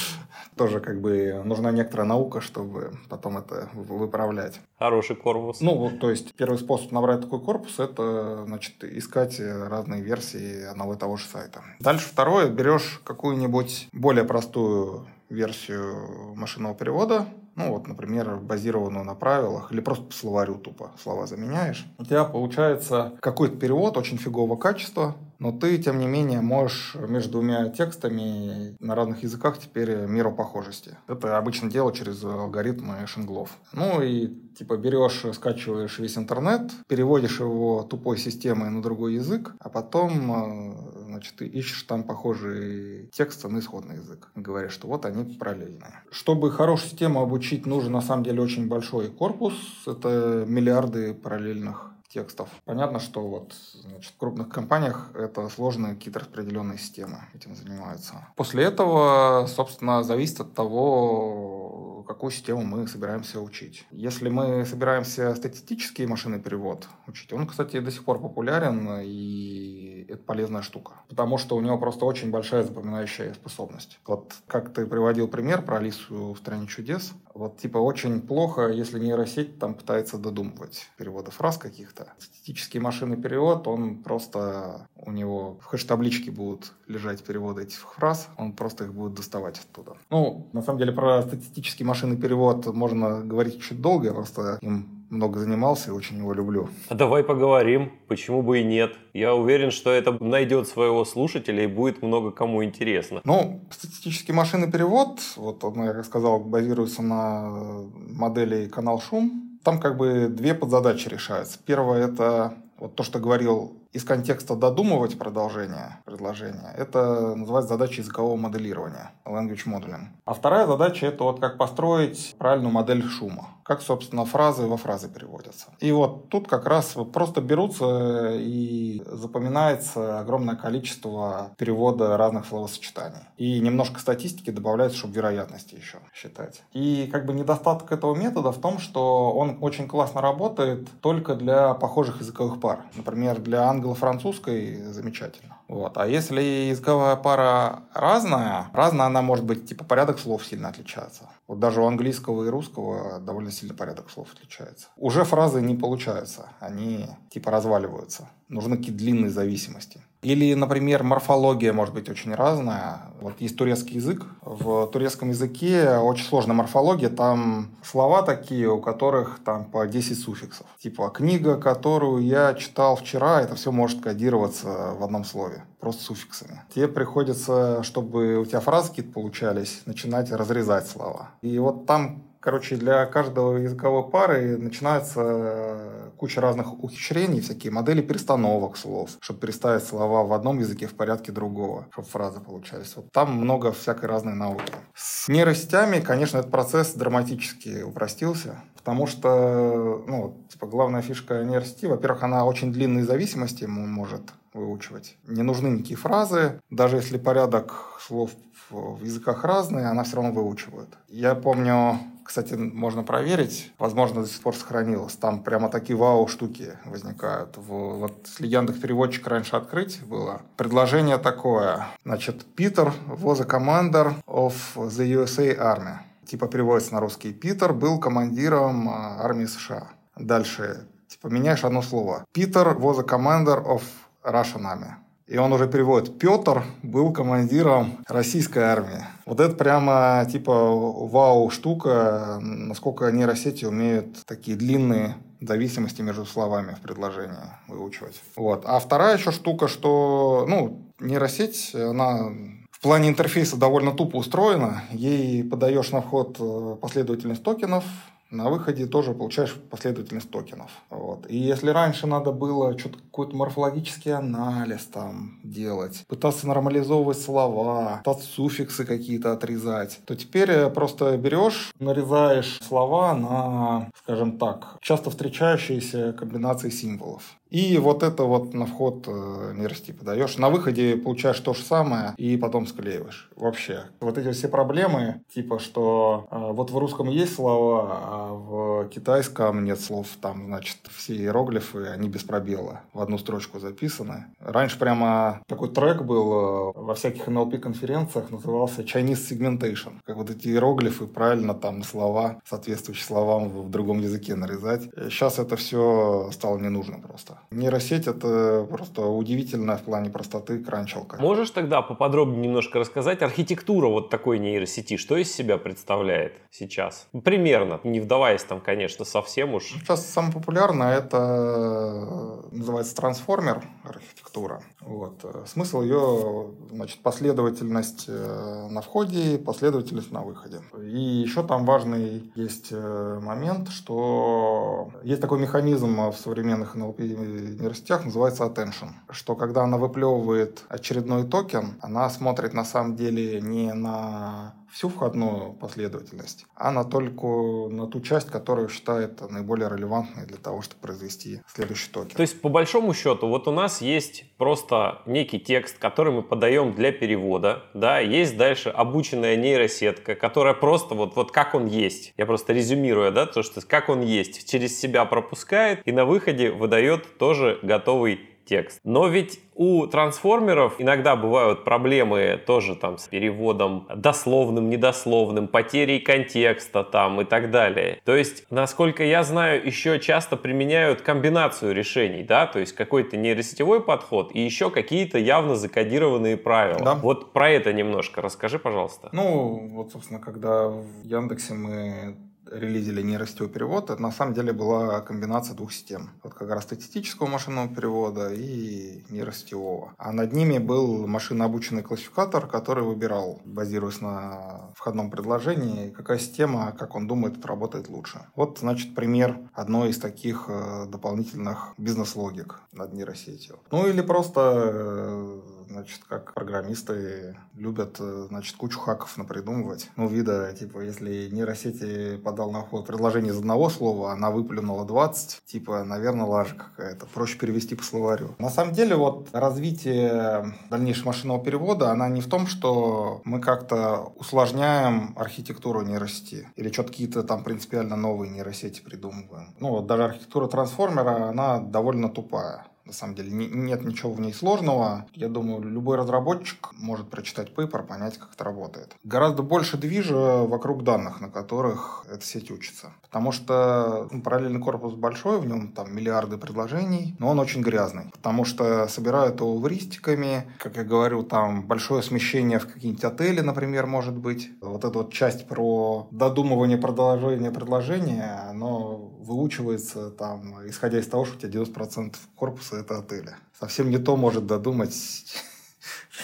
[0.56, 4.60] Тоже как бы нужна некоторая наука, чтобы потом это выправлять.
[4.78, 5.60] Хороший корпус.
[5.60, 10.94] Ну, вот, то есть первый способ набрать такой корпус– это, значит, искать разные версии одного
[10.94, 11.62] и того же сайта.
[11.80, 17.26] Дальше второе, берешь какую-нибудь более простую версию машинного перевода,
[17.66, 22.24] ну вот, например, базированную на правилах, или просто по словарю тупо слова заменяешь, у тебя
[22.24, 28.76] получается какой-то перевод очень фигового качества, но ты, тем не менее, можешь между двумя текстами
[28.78, 30.98] на разных языках теперь меру похожести.
[31.08, 33.56] Это обычно дело через алгоритмы Шинглов.
[33.72, 34.26] Ну и
[34.58, 40.99] типа берешь, скачиваешь весь интернет, переводишь его тупой системой на другой язык, а потом э,
[41.20, 44.28] значит, ты ищешь там похожие тексты на исходный язык.
[44.34, 46.02] Говоришь, что вот они параллельные.
[46.10, 49.52] Чтобы хорошую систему обучить, нужен на самом деле очень большой корпус.
[49.86, 52.48] Это миллиарды параллельных текстов.
[52.64, 58.26] Понятно, что вот значит, в крупных компаниях это сложные какие-то распределенные системы этим занимаются.
[58.34, 63.86] После этого, собственно, зависит от того, какую систему мы собираемся учить.
[63.92, 70.22] Если мы собираемся статистический машинный перевод учить, он, кстати, до сих пор популярен и это
[70.22, 73.98] полезная штука, потому что у него просто очень большая запоминающая способность.
[74.06, 78.98] Вот как ты приводил пример про Алису в «Стране чудес», вот типа очень плохо, если
[78.98, 82.12] нейросеть там пытается додумывать переводы фраз каких-то.
[82.18, 88.52] Статистический машинный перевод, он просто, у него в хэш-табличке будут лежать переводы этих фраз, он
[88.52, 89.96] просто их будет доставать оттуда.
[90.10, 95.40] Ну, на самом деле, про статистический машинный перевод можно говорить чуть долго, просто им много
[95.40, 96.68] занимался и очень его люблю.
[96.88, 98.94] А давай поговорим, почему бы и нет.
[99.12, 103.20] Я уверен, что это найдет своего слушателя и будет много кому интересно.
[103.24, 107.50] Ну, статистический машинный перевод, вот он, я как сказал, базируется на
[107.96, 111.58] модели канал шум, там как бы две подзадачи решаются.
[111.64, 118.36] Первое– это вот то, что говорил из контекста додумывать продолжение предложения, это называется задача языкового
[118.36, 120.06] моделирования, language modeling.
[120.24, 125.08] А вторая задача это вот как построить правильную модель шума, как, собственно, фразы во фразы
[125.08, 125.68] переводятся.
[125.80, 133.22] И вот тут как раз вот просто берутся и запоминается огромное количество перевода разных словосочетаний.
[133.36, 136.62] И немножко статистики добавляется, чтобы вероятности еще считать.
[136.72, 141.74] И как бы недостаток этого метода в том, что он очень классно работает только для
[141.74, 142.80] похожих языковых пар.
[142.94, 145.56] Например, для англо-французской замечательно.
[145.68, 145.96] Вот.
[145.96, 151.30] А если языковая пара разная, разная она может быть, типа порядок слов сильно отличаться.
[151.46, 154.88] Вот даже у английского и русского довольно сильно порядок слов отличается.
[154.96, 158.28] Уже фразы не получаются, они типа разваливаются.
[158.48, 160.00] Нужны какие-то длинные зависимости.
[160.22, 163.00] Или, например, морфология может быть очень разная.
[163.20, 164.26] Вот есть турецкий язык.
[164.42, 167.08] В турецком языке очень сложная морфология.
[167.08, 170.66] Там слова такие, у которых там по 10 суффиксов.
[170.78, 175.64] Типа книга, которую я читал вчера, это все может кодироваться в одном слове.
[175.80, 176.60] Просто суффиксами.
[176.74, 181.30] Тебе приходится, чтобы у тебя фразы какие-то получались, начинать разрезать слова.
[181.40, 188.00] И вот там Короче, для каждого языковой пары начинается э, куча разных ухищрений, всякие модели
[188.00, 192.96] перестановок слов, чтобы переставить слова в одном языке в порядке другого, чтобы фразы получались.
[192.96, 194.72] Вот там много всякой разной науки.
[194.94, 202.22] С нейросетями, конечно, этот процесс драматически упростился, потому что, ну, типа, главная фишка нейросети, во-первых,
[202.22, 204.22] она очень длинные зависимости может
[204.54, 205.16] выучивать.
[205.26, 206.60] Не нужны никакие фразы.
[206.70, 208.30] Даже если порядок слов
[208.70, 210.88] в языках разный, она все равно выучивает.
[211.08, 215.14] Я помню, кстати, можно проверить, возможно, до сих пор сохранилось.
[215.14, 217.56] Там прямо такие вау-штуки возникают.
[217.56, 221.86] Вот если Яндекс переводчик раньше открыть было, предложение такое.
[222.04, 225.98] Значит, Питер was a commander of the USA Army.
[226.26, 227.32] Типа переводится на русский.
[227.32, 229.88] Питер был командиром а, армии США.
[230.16, 232.24] Дальше, типа, меняешь одно слово.
[232.32, 233.82] Питер was a commander of
[234.24, 234.92] Russian Army.
[235.30, 236.18] И он уже переводит.
[236.18, 239.04] Петр был командиром российской армии.
[239.26, 246.80] Вот это прямо типа вау штука, насколько нейросети умеют такие длинные зависимости между словами в
[246.80, 247.36] предложении
[247.68, 248.20] выучивать.
[248.34, 248.64] Вот.
[248.66, 252.32] А вторая еще штука, что ну, нейросеть, она
[252.72, 254.82] в плане интерфейса довольно тупо устроена.
[254.90, 257.84] Ей подаешь на вход э, последовательность токенов,
[258.30, 260.70] на выходе тоже получаешь последовательность токенов.
[260.88, 261.26] Вот.
[261.28, 268.26] И если раньше надо было что-то какой-то морфологический анализ там делать, пытаться нормализовывать слова, пытаться
[268.26, 276.12] суффиксы какие-то отрезать, то теперь э, просто берешь, нарезаешь слова на, скажем так, часто встречающиеся
[276.12, 277.22] комбинации символов.
[277.50, 280.38] И вот это вот на вход э, нейросети подаешь.
[280.38, 283.28] На выходе получаешь то же самое и потом склеиваешь.
[283.36, 283.84] Вообще.
[284.00, 289.64] Вот эти все проблемы, типа, что э, вот в русском есть слова, а в китайском
[289.64, 290.06] нет слов.
[290.20, 292.82] Там, значит, все иероглифы, они без пробела.
[292.92, 294.26] В одну строчку записаны.
[294.38, 299.94] Раньше прямо такой трек был э, во всяких NLP-конференциях, назывался Chinese Segmentation.
[300.04, 304.84] Как вот эти иероглифы правильно там слова, соответствующие словам в другом языке нарезать.
[305.10, 307.39] Сейчас это все стало не нужно просто.
[307.50, 311.20] Нейросеть— это просто удивительная в плане простоты кранчелка.
[311.20, 317.08] Можешь тогда поподробнее немножко рассказать архитектура вот такой нейросети, что из себя представляет сейчас?
[317.24, 319.64] Примерно, не вдаваясь там, конечно, совсем уж.
[319.64, 324.62] Сейчас самое популярное— это называется трансформер архитектура.
[324.80, 325.24] Вот.
[325.46, 330.60] Смысл ее, значит, последовательность э, на входе, последовательность на выходе.
[330.78, 336.98] И еще там важный есть э, момент, что есть такой механизм в современных NLP
[337.30, 343.72] нейросетях называется attention, что когда она выплевывает очередной токен, она смотрит на самом деле не
[343.72, 347.26] на всю входную последовательность, а на только
[347.70, 352.16] на ту часть, которую считает наиболее релевантной для того, чтобы произвести следующий токен.
[352.16, 356.74] То есть, по большому счету, вот у нас есть просто некий текст, который мы подаем
[356.74, 362.26] для перевода, да, есть дальше обученная нейросетка, которая просто вот, вот как он есть, я
[362.26, 367.18] просто резюмирую, да, то, что как он есть, через себя пропускает и на выходе выдает
[367.18, 368.80] тоже готовый текст.
[368.82, 376.82] Но ведь у трансформеров иногда бывают проблемы тоже там с переводом дословным, недословным, потерей контекста
[376.82, 378.00] там и так далее.
[378.04, 383.80] То есть, насколько я знаю, еще часто применяют комбинацию решений, да, то есть какой-то нейросетевой
[383.82, 386.84] подход и еще какие-то явно закодированные правила.
[386.84, 386.94] Да.
[386.96, 389.10] Вот про это немножко расскажи, пожалуйста.
[389.12, 392.16] Ну, вот, собственно, когда в Яндексе мы
[392.50, 396.10] релизили нейросетевой перевод, это на самом деле была комбинация двух систем.
[396.22, 399.94] Вот как раз статистического машинного перевода и нейросетевого.
[399.98, 406.94] А над ними был машинообученный классификатор, который выбирал, базируясь на входном предложении, какая система, как
[406.94, 408.20] он думает, работает лучше.
[408.34, 413.58] Вот, значит, пример одной из таких э, дополнительных бизнес-логик над нейросетью.
[413.70, 419.90] Ну или просто э, значит, как программисты любят, э, значит, кучу хаков напридумывать.
[419.96, 425.42] Ну, вида, типа, если нейросети подал на вход предложение из одного слова, она выплюнула 20,
[425.46, 427.06] типа, наверное, лажа какая-то.
[427.06, 428.34] Проще перевести по словарю.
[428.38, 434.12] На самом деле, вот развитие дальнейшего машинного перевода, она не в том, что мы как-то
[434.16, 439.54] усложняем архитектуру нейросети или что-то какие-то там принципиально новые нейросети придумываем.
[439.58, 444.20] Ну, вот даже архитектура трансформера, она довольно тупая на самом деле не, нет ничего в
[444.20, 445.06] ней сложного.
[445.14, 448.96] Я думаю, любой разработчик может прочитать пейпер, понять, как это работает.
[449.04, 452.92] Гораздо больше движа вокруг данных, на которых эта сеть учится.
[453.02, 458.10] Потому что ну, параллельный корпус большой, в нем там миллиарды предложений, но он очень грязный.
[458.12, 463.86] Потому что собирают его эвристиками, как я говорю, там большое смещение в какие-нибудь отели, например,
[463.86, 464.50] может быть.
[464.60, 471.36] Вот эта вот часть про додумывание продолжения предложения, оно выучивается там, исходя из того, что
[471.36, 473.34] у тебя 90% корпуса это отели.
[473.58, 474.94] Совсем не то может додумать,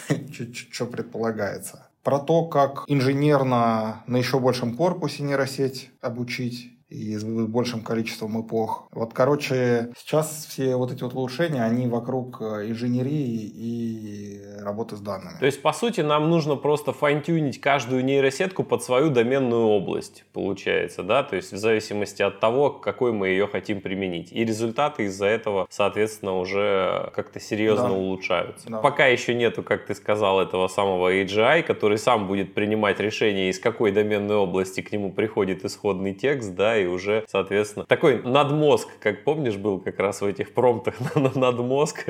[0.70, 1.88] что предполагается.
[2.02, 8.88] про то, как инженерно на еще большем корпусе нейросеть обучить и с большим количеством эпох.
[8.92, 15.00] Вот, короче, сейчас все вот эти вот улучшения, они вокруг э, инженерии и работы с
[15.00, 15.38] данными.
[15.40, 21.02] То есть, по сути, нам нужно просто файн-тюнить каждую нейросетку под свою доменную область, получается,
[21.02, 21.22] да?
[21.24, 24.32] То есть, в зависимости от того, какой мы ее хотим применить.
[24.32, 27.94] И результаты из-за этого, соответственно, уже как-то серьезно да.
[27.94, 28.70] улучшаются.
[28.70, 28.78] Да.
[28.78, 33.58] Пока еще нету, как ты сказал, этого самого AGI, который сам будет принимать решение, из
[33.58, 39.24] какой доменной области к нему приходит исходный текст, да, и уже, соответственно, такой надмозг, как
[39.24, 40.94] помнишь, был как раз в этих промптах
[41.34, 42.04] надмозг.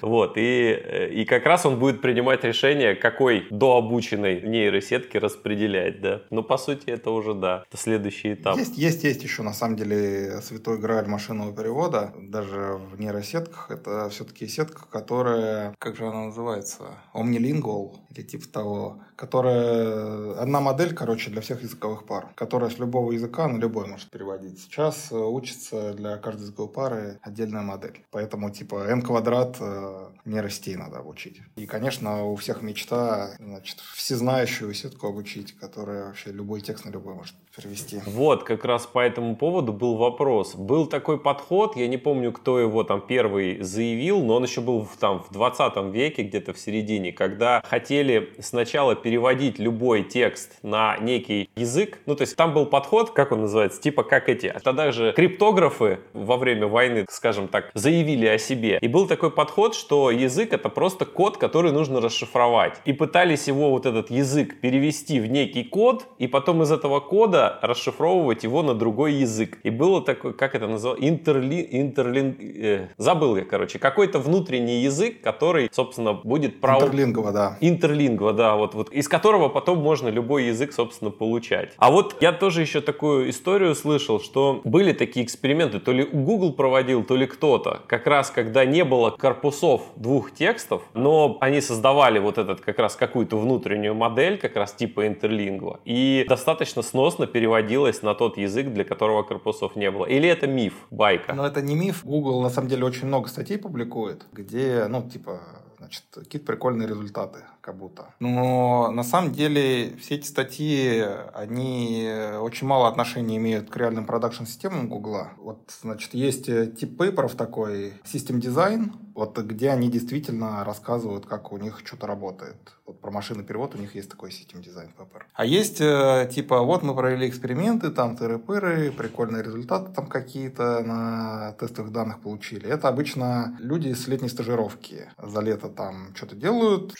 [0.00, 6.22] Вот, и, и как раз он будет принимать решение, какой дообученной нейросетки распределять, да.
[6.30, 8.56] Ну, по сути, это уже, да, это следующий этап.
[8.56, 14.08] Есть, есть, есть еще, на самом деле, святой грааль машинного перевода, даже в нейросетках, это
[14.10, 21.30] все-таки сетка, которая, как же она называется, omnilingual или типа того, которая одна модель, короче,
[21.30, 24.60] для всех языковых пар, которая с любого языка на любой может переводить.
[24.60, 28.04] Сейчас э, учится для каждой языковой пары отдельная модель.
[28.10, 31.40] Поэтому типа n квадрат э, нейросетей надо обучить.
[31.56, 37.14] И, конечно, у всех мечта, значит, всезнающую сетку обучить, которая вообще любой текст на любой
[37.14, 38.00] может перевести.
[38.06, 40.54] Вот, как раз по этому поводу был вопрос.
[40.54, 44.82] Был такой подход, я не помню, кто его там первый заявил, но он еще был
[44.84, 50.96] в, там в 20 веке, где-то в середине, когда хотели сначала переводить любой текст на
[50.96, 51.98] некий язык.
[52.06, 54.46] Ну, то есть там был подход, как он называется, типа как эти.
[54.46, 58.78] А тогда же криптографы во время войны, скажем так, заявили о себе.
[58.80, 62.80] И был такой подход, что язык это просто код, который нужно расшифровать.
[62.86, 67.58] И пытались его вот этот язык перевести в некий код, и потом из этого кода
[67.60, 69.58] расшифровывать его на другой язык.
[69.64, 75.20] И было такое, как это называлось, интерли, интерлин, э, забыл я, короче, какой-то внутренний язык,
[75.20, 76.62] который, собственно, будет...
[76.62, 76.82] Прав...
[76.82, 77.58] Интерлингва, да.
[77.60, 81.72] Интерлингва, да, вот, вот из которого потом можно любой язык, собственно, получать.
[81.78, 86.52] А вот я тоже еще такую историю слышал, что были такие эксперименты, то ли Google
[86.52, 92.20] проводил, то ли кто-то, как раз когда не было корпусов двух текстов, но они создавали
[92.20, 98.02] вот этот как раз какую-то внутреннюю модель, как раз типа интерлингва, и достаточно сносно переводилась
[98.02, 100.06] на тот язык, для которого корпусов не было.
[100.06, 101.34] Или это миф, байка?
[101.34, 102.04] Но это не миф.
[102.04, 105.40] Google на самом деле очень много статей публикует, где, ну, типа,
[105.78, 108.14] значит, какие-то прикольные результаты, как будто.
[108.20, 112.08] Но на самом деле все эти статьи, они
[112.40, 115.30] очень мало отношения имеют к реальным продакшн-системам Гугла.
[115.38, 121.56] Вот, значит, есть тип пейперов такой, System Design, вот где они действительно рассказывают, как у
[121.56, 122.74] них что-то работает.
[122.86, 125.22] Вот про машинный перевод у них есть такой System Design Paper.
[125.32, 131.52] А есть э, типа, вот мы провели эксперименты, там тыры-пыры, прикольные результаты там какие-то на
[131.52, 132.68] тестовых данных получили.
[132.68, 136.92] Это обычно люди с летней стажировки за лето там что-то делают,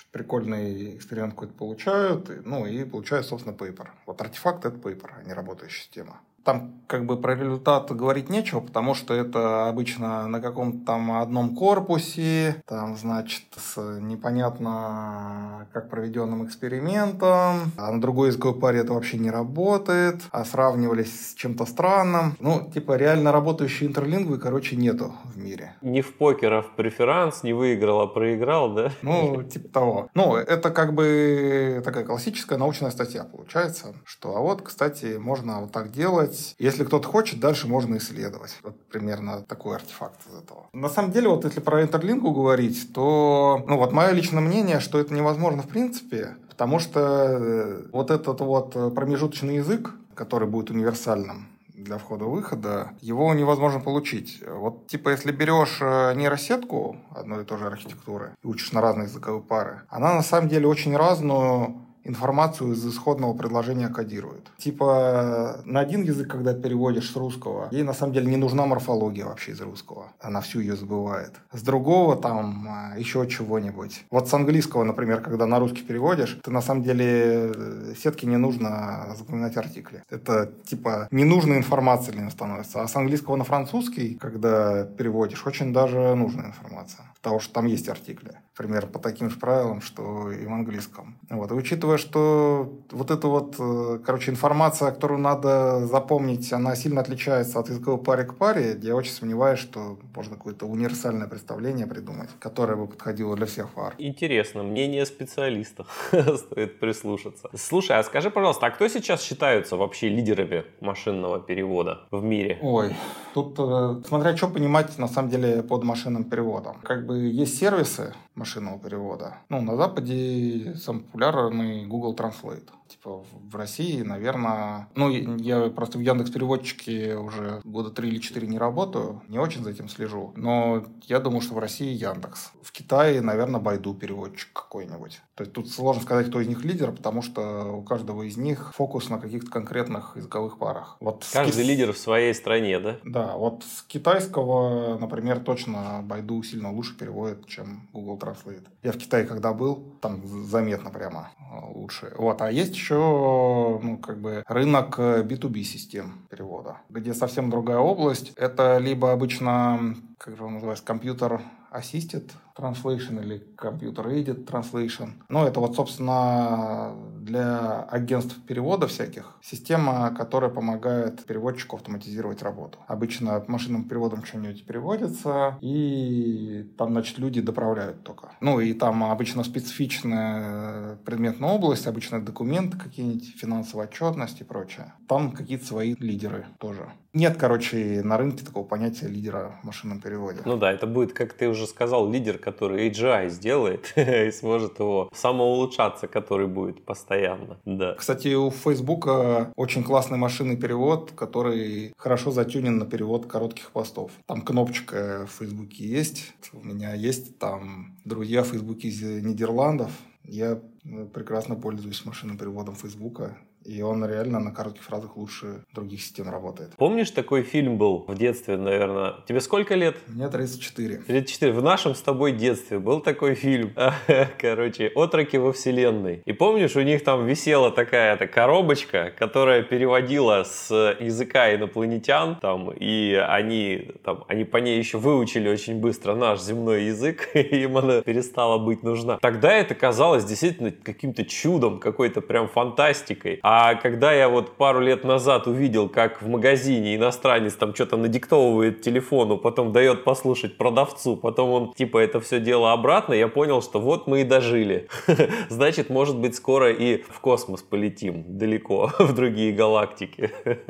[0.55, 3.89] прикольный эксперимент какой-то получают, ну и получают, собственно, paper.
[4.07, 6.21] Вот артефакт— это paper, а не работающая система.
[6.45, 11.57] Там как бы про результат говорить нечего, потому что это обычно на каком-то там одном
[11.57, 19.19] корпусе, там, значит, с непонятно как проведенным экспериментом, а на другой языковой паре это вообще
[19.19, 22.37] не работает, а сравнивались с чем-то странным.
[22.39, 25.75] Ну, типа, реально работающей интерлингвы, короче, нету в мире.
[25.83, 28.93] Не в покер, а в преферанс, не выиграл, а проиграл, да?
[29.03, 30.09] Ну, типа того.
[30.15, 35.73] Ну, это как бы такая классическая научная статья получается, что, а вот, кстати, можно вот
[35.73, 36.57] так делать, исследовать.
[36.59, 38.59] Если кто-то хочет, дальше можно исследовать.
[38.63, 40.67] Вот примерно такой артефакт из этого.
[40.73, 44.99] На самом деле, вот если про интерлингу говорить, то, ну вот мое личное мнение, что
[44.99, 51.49] это невозможно в принципе, потому что э, вот этот вот промежуточный язык, который будет универсальным,
[51.75, 54.43] для входа-выхода, его невозможно получить.
[54.47, 59.07] Вот, типа, если берешь э, нейросетку одной и той же архитектуры и учишь на разные
[59.07, 64.51] языковые пары, она на самом деле очень разную информацию из исходного предложения кодирует.
[64.59, 69.25] Типа на один язык, когда переводишь с русского, ей на самом деле не нужна морфология
[69.25, 70.13] вообще из русского.
[70.21, 71.33] Она всю ее забывает.
[71.53, 74.05] С другого там а, еще чего-нибудь.
[74.11, 78.37] Вот с английского, например, когда на русский переводишь, ты на самом деле э, сетке не
[78.37, 80.03] нужно запоминать артикли.
[80.11, 82.83] Это типа ненужная информация для нее становится.
[82.83, 87.05] А с английского на французский, когда переводишь, очень даже нужная информация.
[87.25, 88.39] Потому что там есть артикли.
[88.57, 91.19] Например, по таким же правилам, что и в английском.
[91.31, 91.51] Вот.
[91.51, 97.01] И учитывая учитывая, что вот эта вот, э, короче, информация, которую надо запомнить, она сильно
[97.01, 102.31] отличается от языковой пары к паре, я очень сомневаюсь, что можно какое-то универсальное представление придумать,
[102.39, 103.95] которое бы подходило для всех пар.
[103.99, 105.87] Интересно, мнение специалистов.
[106.37, 107.49] Стоит прислушаться.
[107.55, 112.59] Слушай, а скажи, пожалуйста, а кто сейчас считаются вообще лидерами машинного перевода в мире?
[112.63, 112.95] Ой,
[113.35, 116.77] тут э, смотря что понимать на самом деле под машинным переводом.
[116.83, 119.39] Как бы есть сервисы машинного перевода.
[119.49, 122.69] Ну, на Западе самый популярный Google Translate.
[122.89, 124.89] Типа в России, наверное...
[124.95, 129.65] Ну, я просто в Яндекс переводчике уже года три или четыре не работаю, не очень
[129.65, 130.33] за этим слежу.
[130.37, 132.51] Но я думаю, что в России Яндекс.
[132.63, 135.21] В Китае, наверное, Байду переводчик какой-нибудь.
[135.35, 138.73] То есть тут сложно сказать, кто из них лидер, потому что у каждого из них
[138.75, 140.97] фокус на каких-то конкретных языковых парах.
[141.01, 141.69] Вот Каждый ки...
[141.69, 142.99] лидер в своей стране, да?
[143.05, 148.67] Да, вот с китайского, например, точно Байду сильно лучше переводит, чем Google Translate.
[148.83, 152.13] Я в Китае когда был, там заметно прямо э, лучше.
[152.17, 152.41] Вот.
[152.41, 158.33] А есть еще ну, как бы рынок B2B э, систем перевода, где совсем другая область.
[158.37, 165.11] Это либо обычно, как же он называется, компьютер Assisted Translation или Computer Aided Translation.
[165.29, 172.79] Ну, это вот, собственно, для агентств перевода всяких система, которая помогает переводчику автоматизировать работу.
[172.87, 178.33] Обычно машинным переводом что-нибудь переводится, и там, значит, люди доправляют только.
[178.41, 184.93] Ну, и там обычно специфичная предметная область, обычно документы какие-нибудь, финансовая отчетность и прочее.
[185.09, 186.93] Там какие-то свои лидеры тоже.
[187.15, 190.41] Нет, короче, на рынке такого понятия лидера в машинном переводе.
[190.45, 195.09] Ну да, это будет, как ты уже сказал, лидер, который AGI сделает и сможет его
[195.15, 197.59] самоулучшаться, который будет постоянно.
[197.65, 197.95] Да.
[197.95, 204.11] Кстати, у Фейсбука очень классный машинный перевод, который хорошо затюнен на перевод коротких постов.
[204.27, 206.35] Там кнопочка в Фейсбуке есть.
[206.53, 209.93] У меня есть там друзья в Фейсбуке из Нидерландов.
[210.25, 213.37] Я э, прекрасно пользуюсь машинным переводом Фейсбука.
[213.65, 216.73] И он реально на коротких фразах лучше других систем работает.
[216.77, 219.15] Помнишь, такой фильм был в детстве, наверное?
[219.27, 219.97] Тебе сколько лет?
[220.07, 220.99] Мне 34.
[220.99, 221.53] 34.
[221.53, 223.73] В нашем с тобой детстве был такой фильм.
[224.39, 226.23] Короче, «Отроки во вселенной».
[226.27, 233.15] И помнишь, у них там висела такая-то коробочка, которая переводила с языка инопланетян, там, и
[233.15, 238.03] они, там, они по ней еще выучили очень быстро наш земной язык, и им она
[238.03, 239.19] перестала быть нужна.
[239.19, 243.41] Тогда это казалось действительно каким-то чудом, какой-то прям фантастикой.
[243.43, 247.97] А а когда я вот пару лет назад увидел, как в магазине иностранец там что-то
[247.97, 253.63] надиктовывает телефону, потом дает послушать продавцу, потом он типа это все дело обратно, я понял,
[253.63, 254.89] что вот мы и дожили.
[255.51, 260.33] Значит, может быть, скоро и в космос полетим далеко, в другие галактики.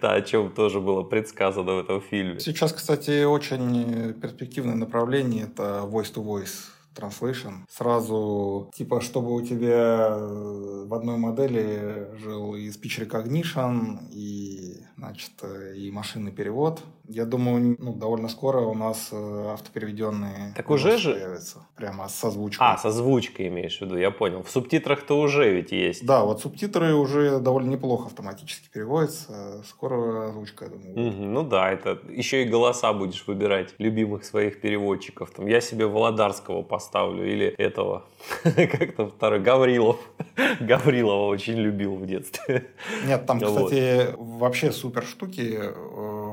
[0.00, 2.40] Да, о чем тоже было предсказано в этом фильме.
[2.40, 7.64] Сейчас, кстати, очень перспективное направление– это voice-to-voice Translation.
[7.68, 15.32] Сразу, типа, чтобы у тебя э, в одной модели жил и speech recognition, и, значит,
[15.42, 16.82] э, и машинный перевод.
[17.06, 21.66] Я думаю, ну, довольно скоро у нас э, автопереведенные так уже же появятся.
[21.76, 22.66] Прямо с озвучкой.
[22.66, 24.42] А, с озвучкой имеешь в виду, я понял.
[24.42, 26.06] В субтитрах-то уже ведь есть.
[26.06, 29.62] Да, вот субтитры уже довольно неплохо автоматически переводятся.
[29.68, 31.08] Скоро озвучка, я думаю.
[31.08, 35.30] Угу, ну да, это еще и голоса будешь выбирать любимых своих переводчиков.
[35.30, 38.04] Там я себе Володарского поставлю или этого,
[38.42, 39.98] как там второй, Гаврилов.
[40.60, 42.66] Гаврилова очень любил в детстве.
[43.06, 45.60] Нет, там, кстати, вообще супер штуки.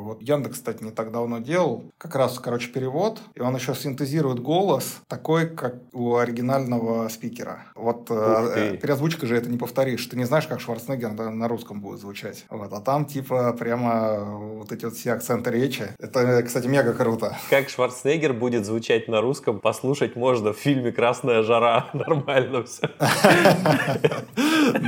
[0.01, 1.91] Э, вот Яндекс кстати, не так давно делал.
[1.97, 3.19] Как раз, короче, перевод.
[3.35, 7.65] И он еще синтезирует голос такой, как у оригинального спикера.
[7.75, 10.05] Вот э, переозвучка же это не повторишь.
[10.05, 12.45] Ты не знаешь, как Шварценеггер на, на русском будет звучать.
[12.49, 12.71] Вот.
[12.73, 14.19] А там, типа, прямо
[14.59, 15.87] вот эти вот все акценты речи.
[15.99, 17.37] Это, кстати, мега круто.
[17.49, 21.89] Как Шварценеггер будет звучать на русском, послушать можно в фильме «Красная жара».
[21.93, 22.89] Нормально все.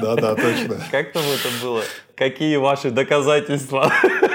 [0.02, 0.78] Да-да, точно.
[0.92, 1.82] Как там это было?
[2.16, 3.92] Какие ваши доказательства?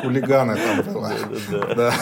[0.00, 1.12] Хулиганы там было.
[1.76, 1.92] Да.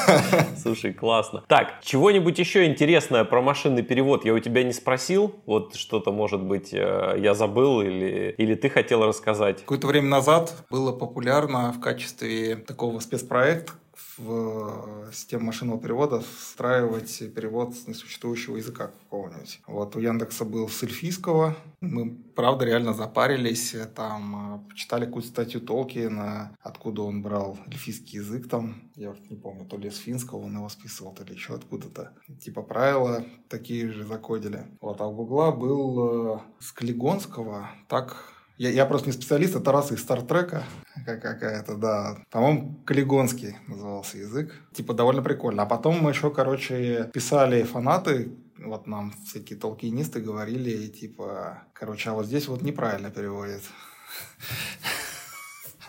[0.61, 1.43] Слушай, классно.
[1.49, 5.35] Так, чего-нибудь еще интересное про машинный перевод я у тебя не спросил?
[5.47, 9.61] Вот что-то, может быть, э, я забыл или, или ты хотел рассказать?
[9.61, 13.73] Какое-то время назад было популярно в качестве такого спецпроекта
[14.19, 19.61] в систему машинного перевода встраивать перевод с несуществующего языка какого-нибудь.
[19.67, 21.57] Вот у Яндекса был с эльфийского.
[21.81, 23.75] Мы, правда, реально запарились.
[23.95, 28.91] Там э, почитали какую-то статью Толкина, откуда он брал эльфийский язык там.
[28.95, 32.13] Я не помню, то ли с финского он его списывал, то ли еще откуда-то.
[32.41, 34.67] Типа правила такие же закодили.
[34.81, 39.73] Вот, а у Гугла был э, с Калигонского так я, я просто не специалист, это
[39.73, 40.65] раса из Стартрека
[41.05, 42.19] какая-то, да.
[42.31, 44.55] По-моему, Каллигонский назывался язык.
[44.73, 45.63] Типа довольно прикольно.
[45.63, 52.15] А потом мы еще, короче, писали фанаты вот нам всякие толкинисты говорили, типа, короче, а
[52.15, 53.63] вот здесь вот неправильно переводит.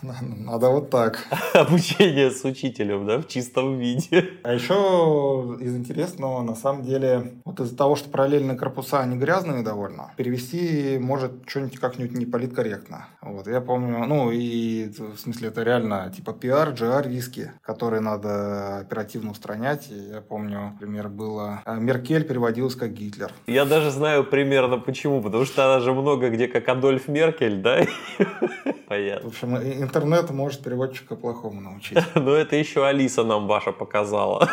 [0.02, 1.26] Надо вот так.
[1.54, 4.30] Обучение с учителем, да, в чистом виде.
[4.44, 9.62] А еще из интересного, на самом деле, вот из-за того, что параллельные корпуса, они грязные
[9.62, 13.08] довольно, перевести может что-нибудь как-нибудь не политкорректно.
[13.22, 18.78] Вот, я помню, ну, и в смысле это реально типа PR, GR риски, которые надо
[18.78, 19.90] оперативно устранять.
[19.90, 23.32] И я помню, например, было а, Меркель переводилась как Гитлер.
[23.46, 27.80] Я даже знаю примерно почему, потому что она же много где как Адольф Меркель, да?
[28.88, 29.28] Понятно.
[29.28, 31.98] В общем, интернет может переводчика плохому научить.
[32.14, 34.48] Но это еще Алиса нам ваша показала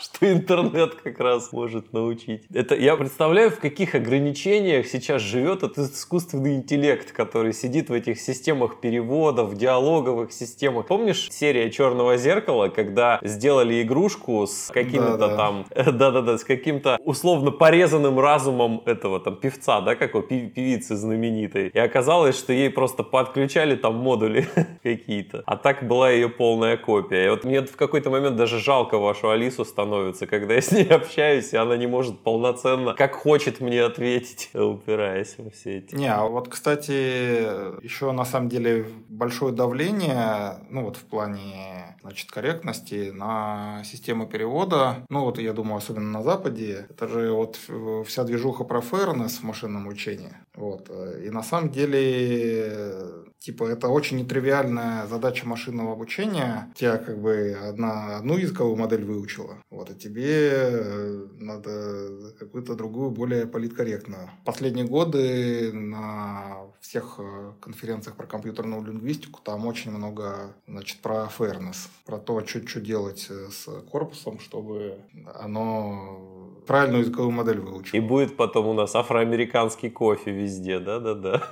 [0.00, 2.44] что интернет как раз может научить.
[2.52, 8.20] Это я представляю, в каких ограничениях сейчас живет этот искусственный интеллект, который сидит в этих
[8.20, 10.86] системах переводов, диалоговых системах.
[10.86, 15.36] Помнишь серия Черного зеркала, когда сделали игрушку с каким-то да, да.
[15.36, 21.68] там, да-да-да, с каким-то условно порезанным разумом этого там певца, да, какой певицы знаменитой.
[21.68, 24.48] И оказалось, что ей просто подключали там модули
[24.82, 25.42] какие-то.
[25.46, 27.26] А так была ее полная копия.
[27.26, 30.70] И вот мне в какой-то момент даже жалко вашу Алису становится становится, когда я с
[30.72, 35.94] ней общаюсь, и она не может полноценно, как хочет мне ответить, упираясь во все эти.
[35.94, 42.30] Не, а вот, кстати, еще на самом деле большое давление, ну вот в плане, значит,
[42.30, 47.58] корректности на систему перевода, ну вот я думаю, особенно на Западе, это же вот
[48.06, 50.32] вся движуха про fairness в машинном учении.
[50.54, 50.90] Вот.
[51.24, 56.70] И на самом деле Типа, это очень нетривиальная задача машинного обучения.
[56.74, 63.10] Тебя как бы одна, одну языковую модель выучила, вот, а тебе э, надо какую-то другую,
[63.10, 64.28] более политкорректную.
[64.44, 71.88] Последние годы на всех э, конференциях про компьютерную лингвистику там очень много, значит, про fairness,
[72.04, 74.98] про то, что, что делать э, с корпусом, чтобы
[75.34, 76.39] оно
[76.70, 77.98] правильную языковую модель выучил.
[77.98, 81.42] И будет потом у нас афроамериканский кофе везде, да-да-да.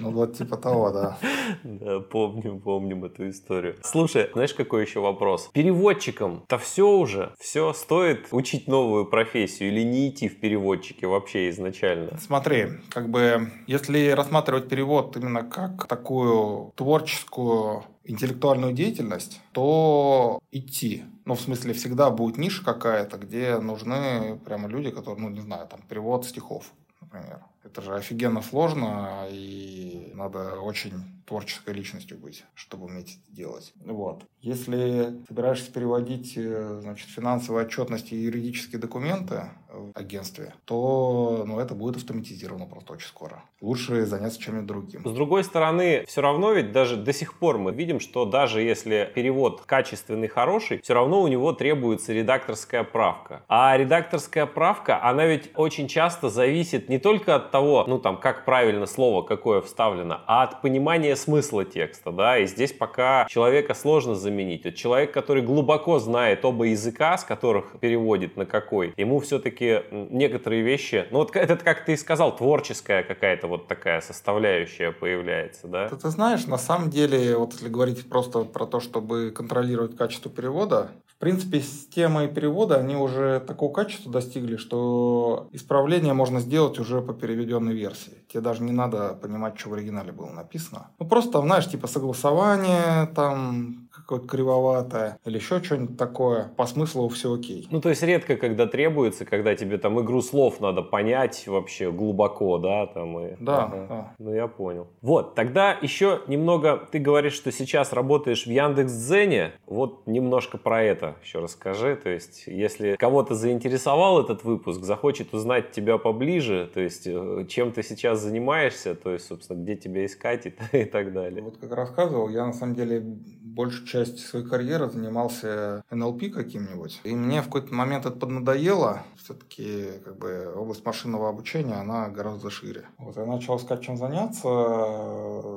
[0.00, 1.16] Ну вот типа того, да.
[1.64, 3.76] Да, помним, помним эту историю.
[3.82, 5.48] Слушай, знаешь, какой еще вопрос?
[5.54, 12.18] Переводчикам-то все уже, все стоит учить новую профессию или не идти в переводчики вообще изначально?
[12.18, 21.04] Смотри, как бы, если рассматривать перевод именно как такую творческую интеллектуальную деятельность, то идти.
[21.24, 25.68] Ну, в смысле, всегда будет ниша какая-то, где нужны прямо люди, которые, ну, не знаю,
[25.68, 27.40] там, перевод стихов, например.
[27.64, 33.72] Это же офигенно сложно, и надо очень творческой личностью быть, чтобы уметь это делать.
[33.84, 34.24] Вот.
[34.40, 41.76] Если собираешься переводить э, значит, финансовые отчетности и юридические документы в агентстве, то ну, это
[41.76, 43.44] будет автоматизировано просто очень скоро.
[43.60, 45.02] Лучше заняться чем-нибудь другим.
[45.06, 49.12] С другой стороны, все равно ведь даже до сих пор мы видим, что даже если
[49.14, 53.44] перевод качественный, хороший, все равно у него требуется редакторская правка.
[53.46, 58.44] А редакторская правка, она ведь очень часто зависит не только от того, ну там, как
[58.44, 64.14] правильно слово какое вставлено, а от понимания смысла текста, да, и здесь пока человека сложно
[64.14, 64.64] заменить.
[64.64, 70.62] Вот человек, который глубоко знает оба языка, с которых переводит на какой, ему все-таки некоторые
[70.62, 75.88] вещи, ну вот это, как ты и сказал, творческая какая-то вот такая составляющая появляется, да?
[75.88, 80.30] Ты, ты знаешь, на самом деле, вот если говорить просто про то, чтобы контролировать качество
[80.30, 80.90] перевода,
[81.20, 87.74] принципе, системы перевода, они уже такого качества достигли, что исправление можно сделать уже по переведенной
[87.74, 88.24] версии.
[88.28, 90.88] Тебе даже не надо понимать, что в оригинале было написано.
[90.98, 96.50] Ну, просто там, знаешь, типа согласование, там какое-то кривоватое или еще что-нибудь такое.
[96.56, 97.68] По смыслу все окей.
[97.70, 102.58] Ну, то есть редко, когда требуется, когда тебе там игру слов надо понять вообще глубоко,
[102.58, 103.36] да, там и...
[103.38, 103.86] Да, ага.
[103.88, 104.14] да.
[104.18, 104.88] Ну, я понял.
[105.00, 111.14] Вот, тогда еще немного, ты говоришь, что сейчас работаешь в Яндекс.Дзене, вот немножко про это
[111.22, 117.06] еще расскажи, то есть если кого-то заинтересовал этот выпуск, захочет узнать тебя поближе, то есть
[117.06, 121.42] э, чем ты сейчас занимаешься, то есть, собственно, где тебя искать и, и так далее.
[121.42, 127.00] Вот как рассказывал, я на самом деле большую часть своей карьеры занимался НЛП каким-нибудь.
[127.04, 129.02] И мне в какой-то момент это поднадоело.
[129.22, 132.84] Все-таки как бы область машинного обучения, она гораздо шире.
[132.98, 134.48] Вот я начал искать, чем заняться.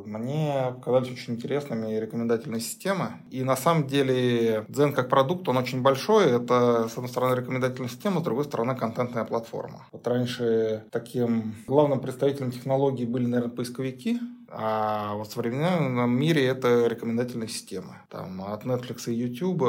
[0.05, 3.13] Мне показались очень интересными рекомендательные системы.
[3.31, 6.31] И на самом деле Zen как продукт, он очень большой.
[6.31, 9.87] Это, с одной стороны, рекомендательная система, с другой стороны, контентная платформа.
[9.91, 14.19] Вот раньше таким главным представителем технологий были, наверное, поисковики
[14.55, 17.95] А в современном мире это рекомендательные системы.
[18.09, 19.63] Там от Netflix и YouTube,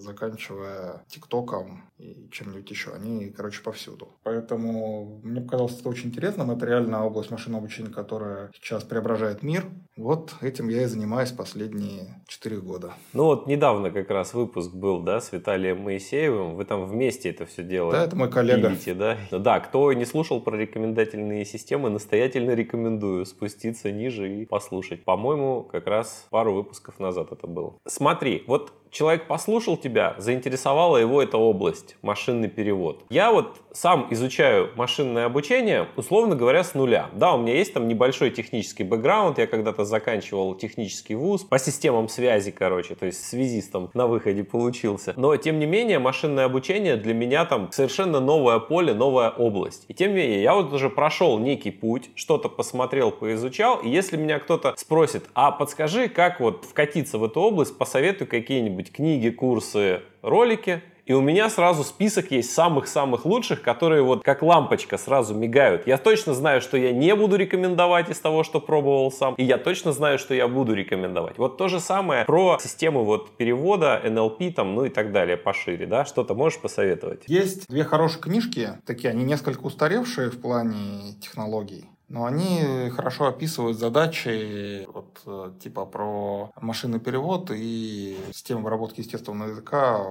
[0.00, 2.92] заканчивая ТикТоком и чем-нибудь еще.
[2.92, 4.08] Они, короче, повсюду.
[4.22, 6.50] Поэтому мне показалось это очень интересным.
[6.50, 9.66] Это реально область машинного обучения, которая сейчас преображает мир.
[9.96, 12.94] Вот этим я и занимаюсь последние четыре года.
[13.12, 16.54] Ну вот недавно как раз выпуск был, да, с Виталием Моисеевым.
[16.54, 17.98] Вы там вместе это все делаете.
[17.98, 18.68] Да, это мой коллега.
[18.68, 19.18] Пилите, да?
[19.30, 25.04] Да, кто не слушал про рекомендательные системы, настоятельно рекомендую спуститься ниже и послушать.
[25.04, 27.74] По-моему, как раз пару выпусков назад это было.
[27.86, 33.04] Смотри, вот человек послушал тебя, заинтересовала его эта область, машинный перевод.
[33.10, 37.08] Я вот сам изучаю машинное обучение, условно говоря, с нуля.
[37.12, 42.08] Да, у меня есть там небольшой технический бэкграунд, я когда-то заканчивал технический вуз по системам
[42.08, 45.14] связи, короче, то есть связистом на выходе получился.
[45.16, 49.84] Но, тем не менее, машинное обучение для меня там совершенно новое поле, новая область.
[49.88, 54.16] И тем не менее, я вот уже прошел некий путь, что-то посмотрел, поизучал, и если
[54.16, 60.00] меня кто-то спросит, а подскажи, как вот вкатиться в эту область, посоветуй какие-нибудь книги, курсы,
[60.22, 65.84] ролики, и у меня сразу список есть самых-самых лучших, которые вот как лампочка сразу мигают.
[65.88, 69.34] Я точно знаю, что я не буду рекомендовать из того, что пробовал сам.
[69.34, 71.36] И я точно знаю, что я буду рекомендовать.
[71.36, 75.84] Вот то же самое про систему вот перевода, NLP там, ну и так далее пошире,
[75.86, 76.04] да?
[76.04, 77.24] Что-то можешь посоветовать?
[77.26, 81.89] Есть две хорошие книжки, такие, они несколько устаревшие в плане технологий.
[82.10, 89.50] Но они хорошо описывают задачи вот, э, типа про машинный перевод и систему обработки естественного
[89.50, 90.04] языка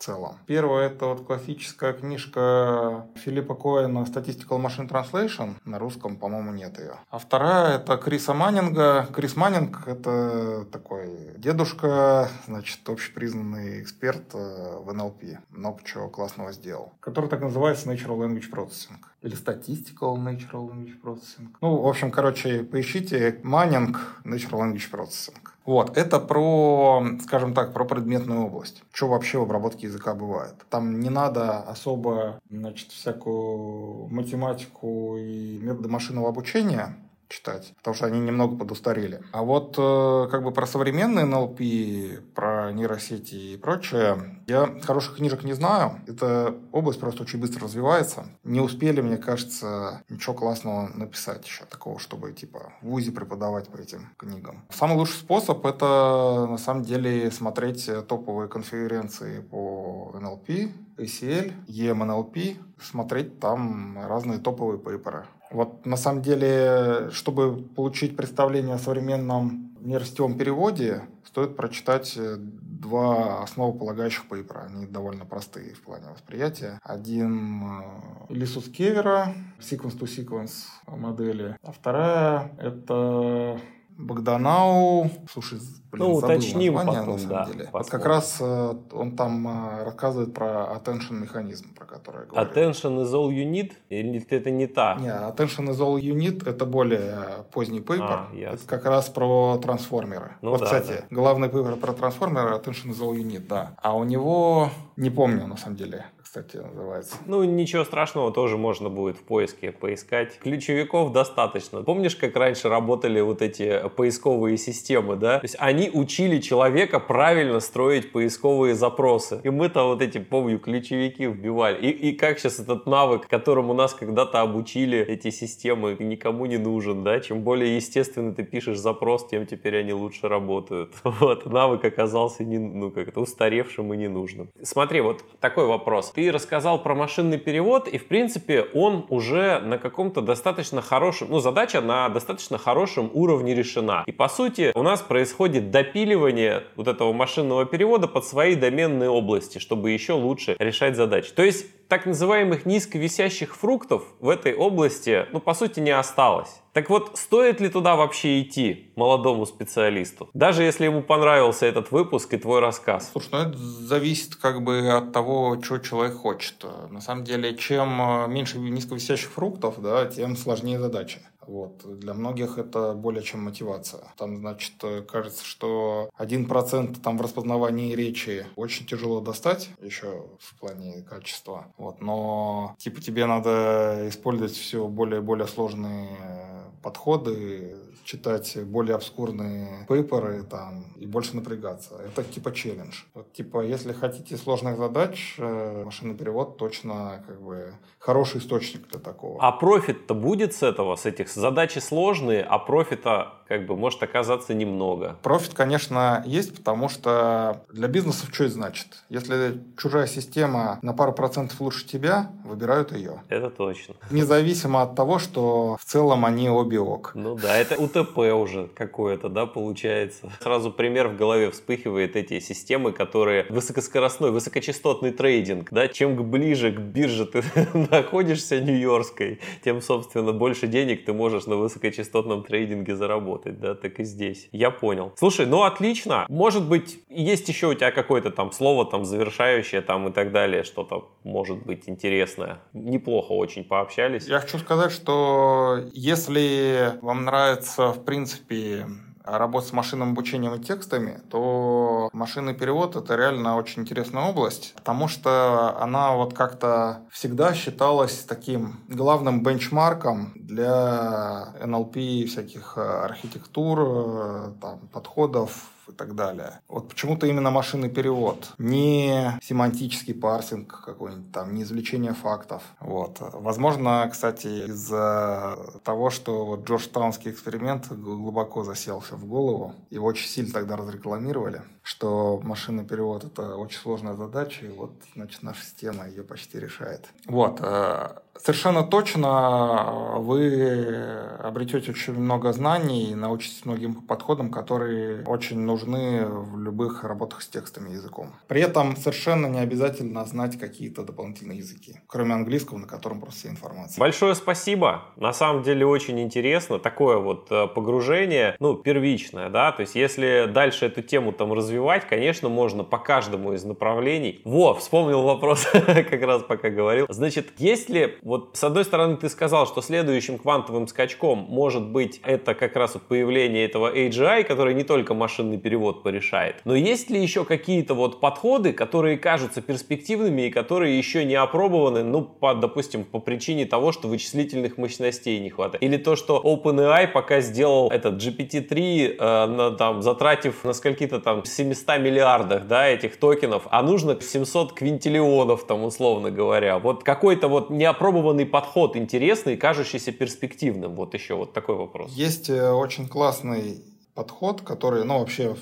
[0.00, 0.36] целом.
[0.46, 5.54] Первое это вот классическая книжка Филиппа Коэна Statistical Machine Translation.
[5.64, 6.94] На русском, по-моему, нет ее.
[7.10, 9.06] А вторая это Криса Маннинга.
[9.12, 15.22] Крис Маннинг это такой дедушка, значит, общепризнанный эксперт э, в НЛП.
[15.50, 16.92] Много чего классного сделал.
[17.00, 18.96] Который так называется Natural Language Processing.
[19.22, 21.48] Или Statistical Natural Language Processing.
[21.60, 25.36] Ну, в общем, короче, поищите Маннинг Natural Language Processing.
[25.70, 28.82] Вот, это про, скажем так, про предметную область.
[28.92, 30.54] Что вообще в обработке языка бывает.
[30.68, 36.96] Там не надо особо, значит, всякую математику и методы машинного обучения
[37.30, 39.22] читать, потому что они немного подустарели.
[39.32, 45.44] А вот э, как бы про современные NLP, про нейросети и прочее, я хороших книжек
[45.44, 46.00] не знаю.
[46.06, 48.26] Эта область просто очень быстро развивается.
[48.42, 53.76] Не успели, мне кажется, ничего классного написать еще такого, чтобы типа в ВУЗе преподавать по
[53.76, 54.64] этим книгам.
[54.70, 63.38] Самый лучший способ это на самом деле смотреть топовые конференции по NLP, ACL, EMNLP, смотреть
[63.38, 65.26] там разные топовые пейперы.
[65.50, 73.42] Вот на самом деле, чтобы получить представление о современном нейросетевом переводе, стоит прочитать э, два
[73.42, 74.66] основополагающих пейпера.
[74.68, 76.78] Они довольно простые в плане восприятия.
[76.82, 77.82] Один э,
[78.28, 83.60] Лисус Кевера, sequence to sequence модели, а вторая это
[84.00, 85.58] Богданау, слушай,
[85.90, 87.64] блин, ну, забыл уточним название, потом, на самом да, деле.
[87.64, 87.70] Посмотрим.
[87.72, 92.50] Вот как раз э, он там э, рассказывает про attention механизм, про который я говорю.
[92.50, 93.72] Attention is all you need?
[93.88, 94.96] Или это не та?
[94.96, 98.04] Не, attention is all you need это более поздний пейпер.
[98.04, 98.54] А, ясно.
[98.56, 100.36] это как раз про трансформеры.
[100.42, 101.16] Ну вот, да, кстати, да.
[101.16, 103.74] главный пейпер про трансформеры attention is all you need, да.
[103.82, 107.16] А у него, не помню на самом деле, кстати, называется.
[107.26, 110.38] Ну, ничего страшного, тоже можно будет в поиске поискать.
[110.38, 111.82] Ключевиков достаточно.
[111.82, 115.40] Помнишь, как раньше работали вот эти поисковые системы, да?
[115.40, 119.40] То есть они учили человека правильно строить поисковые запросы.
[119.42, 121.84] И мы-то вот эти, помню, ключевики вбивали.
[121.84, 127.02] И, и как сейчас этот навык, которому нас когда-то обучили эти системы, никому не нужен,
[127.02, 127.18] да?
[127.18, 130.94] Чем более естественно ты пишешь запрос, тем теперь они лучше работают.
[131.20, 134.48] Вот, навык оказался не, ну, как это, устаревшим и ненужным.
[134.62, 136.12] Смотри, вот такой вопрос.
[136.12, 141.40] Ты рассказал про машинный перевод, и, в принципе, он уже на каком-то достаточно хорошем, ну,
[141.40, 144.04] задача на достаточно хорошем уровне решена.
[144.06, 149.58] И, по сути, у нас происходит допиливание вот этого машинного перевода под свои доменные области,
[149.58, 151.32] чтобы еще лучше решать задачи.
[151.32, 156.60] То есть, так называемых низковисящих фруктов в этой области, ну, по сути, не осталось.
[156.72, 160.30] Так вот, стоит ли туда вообще идти молодому специалисту?
[160.34, 163.10] Даже если ему понравился этот выпуск и твой рассказ.
[163.10, 166.64] Слушай, ну это зависит как бы от того, что человек хочет.
[166.90, 171.20] На самом деле, чем э, меньше низковисящих фруктов, да, тем сложнее задача.
[171.50, 171.98] Вот.
[171.98, 174.04] Для многих это более чем мотивация.
[174.16, 180.26] Там, значит, э, кажется, что один процент там в распознавании речи очень тяжело достать, еще
[180.38, 181.72] в плане качества.
[181.76, 182.00] Вот.
[182.00, 190.42] Но типа тебе надо использовать все более и более сложные подходы, читать более обскурные пейперы
[190.42, 192.00] там, и больше напрягаться.
[192.04, 193.02] Это типа челлендж.
[193.14, 199.00] Вот, типа, если хотите сложных задач, э, машинный перевод точно как бы хороший источник для
[199.00, 199.38] такого.
[199.40, 204.54] А профит-то будет с этого, с этих задачи сложные, а профита как бы может оказаться
[204.54, 205.16] немного.
[205.24, 209.02] Профит, конечно, есть, потому что для бизнеса что это значит?
[209.08, 213.22] Если чужая система на пару процентов лучше тебя, выбирают ее.
[213.28, 213.94] Это точно.
[214.12, 217.10] Независимо от того, что в целом они обе ок.
[217.14, 220.30] Ну да, это УТП уже какое-то, да, получается.
[220.40, 226.78] Сразу пример в голове вспыхивает эти системы, которые высокоскоростной, высокочастотный трейдинг, да, чем ближе к
[226.78, 227.42] бирже ты
[227.90, 234.00] находишься нью-йоркской, тем, собственно, больше денег ты можешь на высокочастотном трейдинге заработать работать, да, так
[234.00, 234.48] и здесь.
[234.52, 235.12] Я понял.
[235.16, 236.26] Слушай, ну отлично.
[236.28, 240.62] Может быть, есть еще у тебя какое-то там слово там завершающее там и так далее,
[240.62, 242.58] что-то может быть интересное.
[242.72, 244.26] Неплохо очень пообщались.
[244.26, 248.86] Я хочу сказать, что если вам нравится, в принципе,
[249.24, 255.08] работать с машинным обучением и текстами, то машинный перевод это реально очень интересная область, потому
[255.08, 264.52] что она вот как-то всегда считалась таким главным бенчмарком для NLP всяких э, архитектур, э,
[264.60, 266.60] там, подходов и так далее.
[266.68, 272.62] Вот почему-то именно машинный перевод, не семантический парсинг какой-нибудь там, не извлечение фактов.
[272.80, 273.18] Вот.
[273.20, 280.52] Возможно, кстати, из-за того, что вот Джорджтаунский эксперимент глубоко заселся в голову, его очень сильно
[280.52, 286.22] тогда разрекламировали, что машинный перевод это очень сложная задача, и вот, значит, наша система ее
[286.22, 287.08] почти решает.
[287.26, 287.58] Вот.
[287.60, 291.06] Э, совершенно точно вы
[291.38, 297.48] обретете очень много знаний и научитесь многим подходам, которые очень нужны в любых работах с
[297.48, 298.34] текстами языком.
[298.46, 303.50] При этом совершенно не обязательно знать какие-то дополнительные языки, кроме английского, на котором просто вся
[303.50, 304.00] информация.
[304.00, 305.02] Большое спасибо.
[305.16, 306.78] На самом деле очень интересно.
[306.78, 311.79] Такое вот э, погружение, ну, первичное, да, то есть если дальше эту тему там развивать,
[312.08, 314.40] конечно, можно по каждому из направлений.
[314.44, 317.06] Во, вспомнил вопрос, как раз пока говорил.
[317.08, 322.20] Значит, есть ли вот с одной стороны, ты сказал, что следующим квантовым скачком может быть
[322.24, 326.56] это как раз вот появление этого AGI, который не только машинный перевод порешает.
[326.64, 332.02] Но есть ли еще какие-то вот подходы, которые кажутся перспективными и которые еще не опробованы,
[332.02, 335.82] ну, по, допустим, по причине того, что вычислительных мощностей не хватает?
[335.82, 341.42] Или то, что OpenAI пока сделал этот GPT-3, э, на, там, затратив на скольки-то там
[341.60, 346.78] 700 миллиардах, да, этих токенов, а нужно 700 квинтиллионов, там, условно говоря.
[346.78, 350.94] Вот какой-то вот неопробованный подход интересный, кажущийся перспективным?
[350.94, 352.12] Вот еще вот такой вопрос.
[352.12, 353.82] Есть э, очень классный
[354.14, 355.54] подход, который, ну, вообще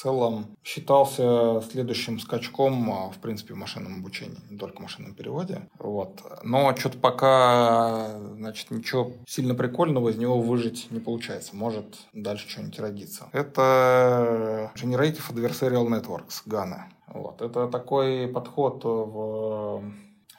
[0.00, 5.68] целом считался следующим скачком, а, в принципе, в машинном обучении, не только в машинном переводе.
[5.78, 6.22] Вот.
[6.42, 11.54] Но что-то пока, значит, ничего сильно прикольного из него выжить не получается.
[11.54, 13.28] Может дальше что-нибудь родиться.
[13.32, 16.84] Это Generative Adversarial Networks, GANA.
[17.08, 17.42] Вот.
[17.42, 19.82] Это такой подход в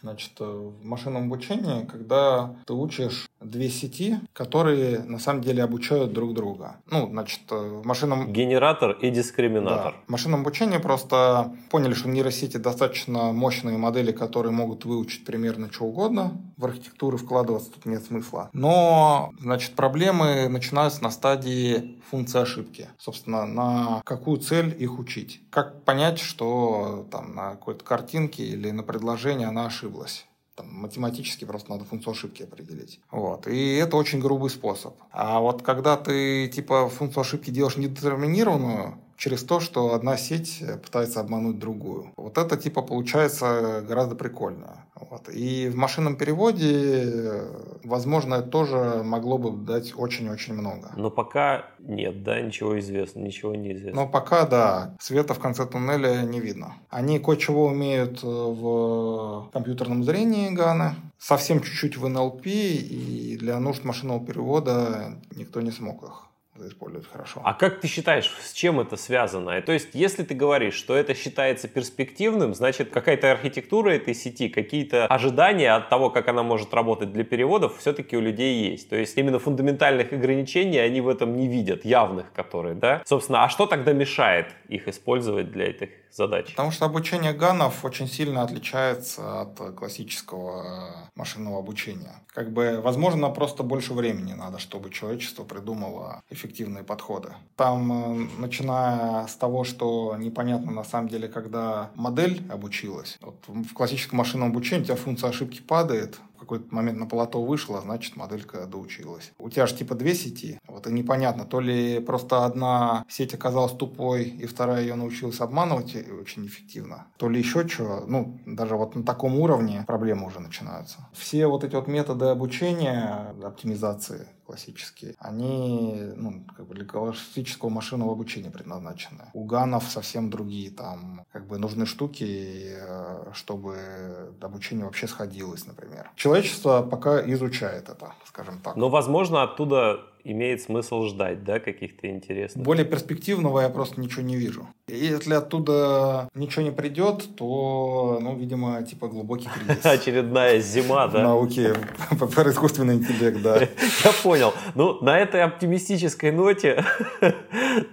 [0.01, 6.11] Значит, э, в машинном обучении, когда ты учишь две сети, которые на самом деле обучают
[6.11, 6.77] друг друга.
[6.89, 8.33] Ну, значит, э, в машинном...
[8.33, 9.93] Генератор и дискриминатор.
[9.93, 10.03] Да.
[10.07, 15.85] В машинном обучении просто поняли, что нейросети достаточно мощные модели, которые могут выучить примерно что
[15.85, 16.31] угодно.
[16.57, 18.49] В архитектуру вкладываться тут нет смысла.
[18.53, 22.89] Но, значит, проблемы начинаются на стадии функции ошибки.
[22.97, 25.41] Собственно, на какую цель их учить.
[25.49, 30.25] Как понять, что там на какой-то картинке или на предложении она ошиблась
[30.55, 32.99] там, математически просто надо функцию ошибки определить.
[33.09, 33.47] Вот.
[33.47, 34.95] И это очень грубый способ.
[35.11, 41.19] А вот когда ты типа функцию ошибки делаешь недетерминированную, через то, что одна сеть пытается
[41.19, 42.11] обмануть другую.
[42.17, 44.87] Вот это типа получается гораздо прикольно.
[44.95, 45.29] Вот.
[45.29, 47.43] И в машинном переводе,
[47.83, 50.91] возможно, это тоже могло бы дать очень-очень много.
[50.95, 54.01] Но пока нет, да, ничего известно, ничего не известно.
[54.01, 56.73] Но пока, да, света в конце туннеля не видно.
[56.89, 64.25] Они кое-чего умеют в компьютерном зрении Ганы, совсем чуть-чуть в NLP, и для нужд машинного
[64.25, 66.30] перевода никто не смог их
[66.67, 67.41] использовать хорошо.
[67.43, 69.61] А как ты считаешь, с чем это связано?
[69.61, 75.07] То есть, если ты говоришь, что это считается перспективным, значит, какая-то архитектура этой сети, какие-то
[75.07, 78.89] ожидания от того, как она может работать для переводов, все-таки у людей есть.
[78.89, 83.01] То есть, именно фундаментальных ограничений они в этом не видят, явных которые, да?
[83.05, 86.51] Собственно, а что тогда мешает их использовать для этих задач?
[86.51, 92.21] Потому что обучение ганов очень сильно отличается от классического машинного обучения.
[92.27, 97.33] Как бы, возможно, просто больше времени надо, чтобы человечество придумало эффективные подходы.
[97.55, 103.17] Там, э, начиная с того, что непонятно на самом деле, когда модель обучилась.
[103.21, 107.81] Вот в классическом машинном обучении у тебя функция ошибки падает, какой-то момент на плато вышла,
[107.81, 109.31] значит, моделька доучилась.
[109.39, 113.73] У тебя же типа две сети, вот и непонятно, то ли просто одна сеть оказалась
[113.73, 118.95] тупой, и вторая ее научилась обманывать очень эффективно, то ли еще что, ну, даже вот
[118.95, 121.07] на таком уровне проблемы уже начинаются.
[121.13, 128.11] Все вот эти вот методы обучения, оптимизации, классические, они ну, как бы для классического машинного
[128.11, 129.29] обучения предназначены.
[129.33, 136.11] У ганов совсем другие, там как бы нужны штуки, э, чтобы обучение вообще сходилось, например.
[136.15, 138.75] Человечество пока изучает это, скажем так.
[138.75, 142.63] Но, возможно, оттуда имеет смысл ждать, да, каких-то интересных.
[142.65, 144.67] Более перспективного я просто ничего не вижу.
[144.91, 149.85] Если оттуда ничего не придет, то, ну, видимо, типа глубокий кризис.
[149.85, 151.23] Очередная зима, да?
[151.23, 151.73] Науки
[152.35, 153.59] про искусственный интеллект, да.
[153.59, 154.53] Я понял.
[154.75, 156.83] Ну, на этой оптимистической ноте,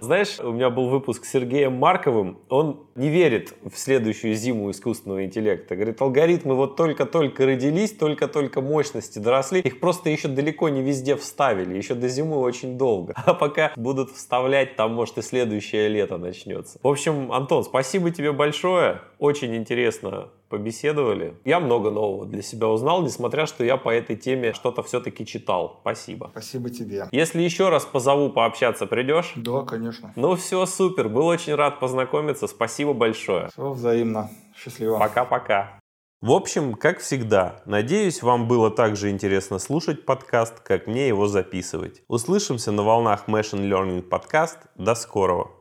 [0.01, 5.23] знаешь, у меня был выпуск с Сергеем Марковым, он не верит в следующую зиму искусственного
[5.23, 5.75] интеллекта.
[5.75, 11.77] Говорит, алгоритмы вот только-только родились, только-только мощности доросли, их просто еще далеко не везде вставили,
[11.77, 13.13] еще до зимы очень долго.
[13.15, 16.77] А пока будут вставлять, там, может, и следующее лето начнется.
[16.89, 19.01] В общем, Антон, спасибо тебе большое.
[19.19, 21.35] Очень интересно побеседовали.
[21.45, 25.77] Я много нового для себя узнал, несмотря, что я по этой теме что-то все-таки читал.
[25.81, 26.29] Спасибо.
[26.31, 27.07] Спасибо тебе.
[27.11, 29.33] Если еще раз позову пообщаться, придешь?
[29.35, 30.11] Да, конечно.
[30.15, 31.09] Ну все, супер.
[31.09, 32.47] Был очень рад познакомиться.
[32.47, 33.49] Спасибо большое.
[33.49, 34.31] Все взаимно.
[34.57, 34.97] Счастливо.
[34.97, 35.79] Пока-пока.
[36.21, 41.27] В общем, как всегда, надеюсь, вам было так же интересно слушать подкаст, как мне его
[41.27, 42.01] записывать.
[42.07, 44.57] Услышимся на волнах Machine Learning Podcast.
[44.75, 45.58] До скорого!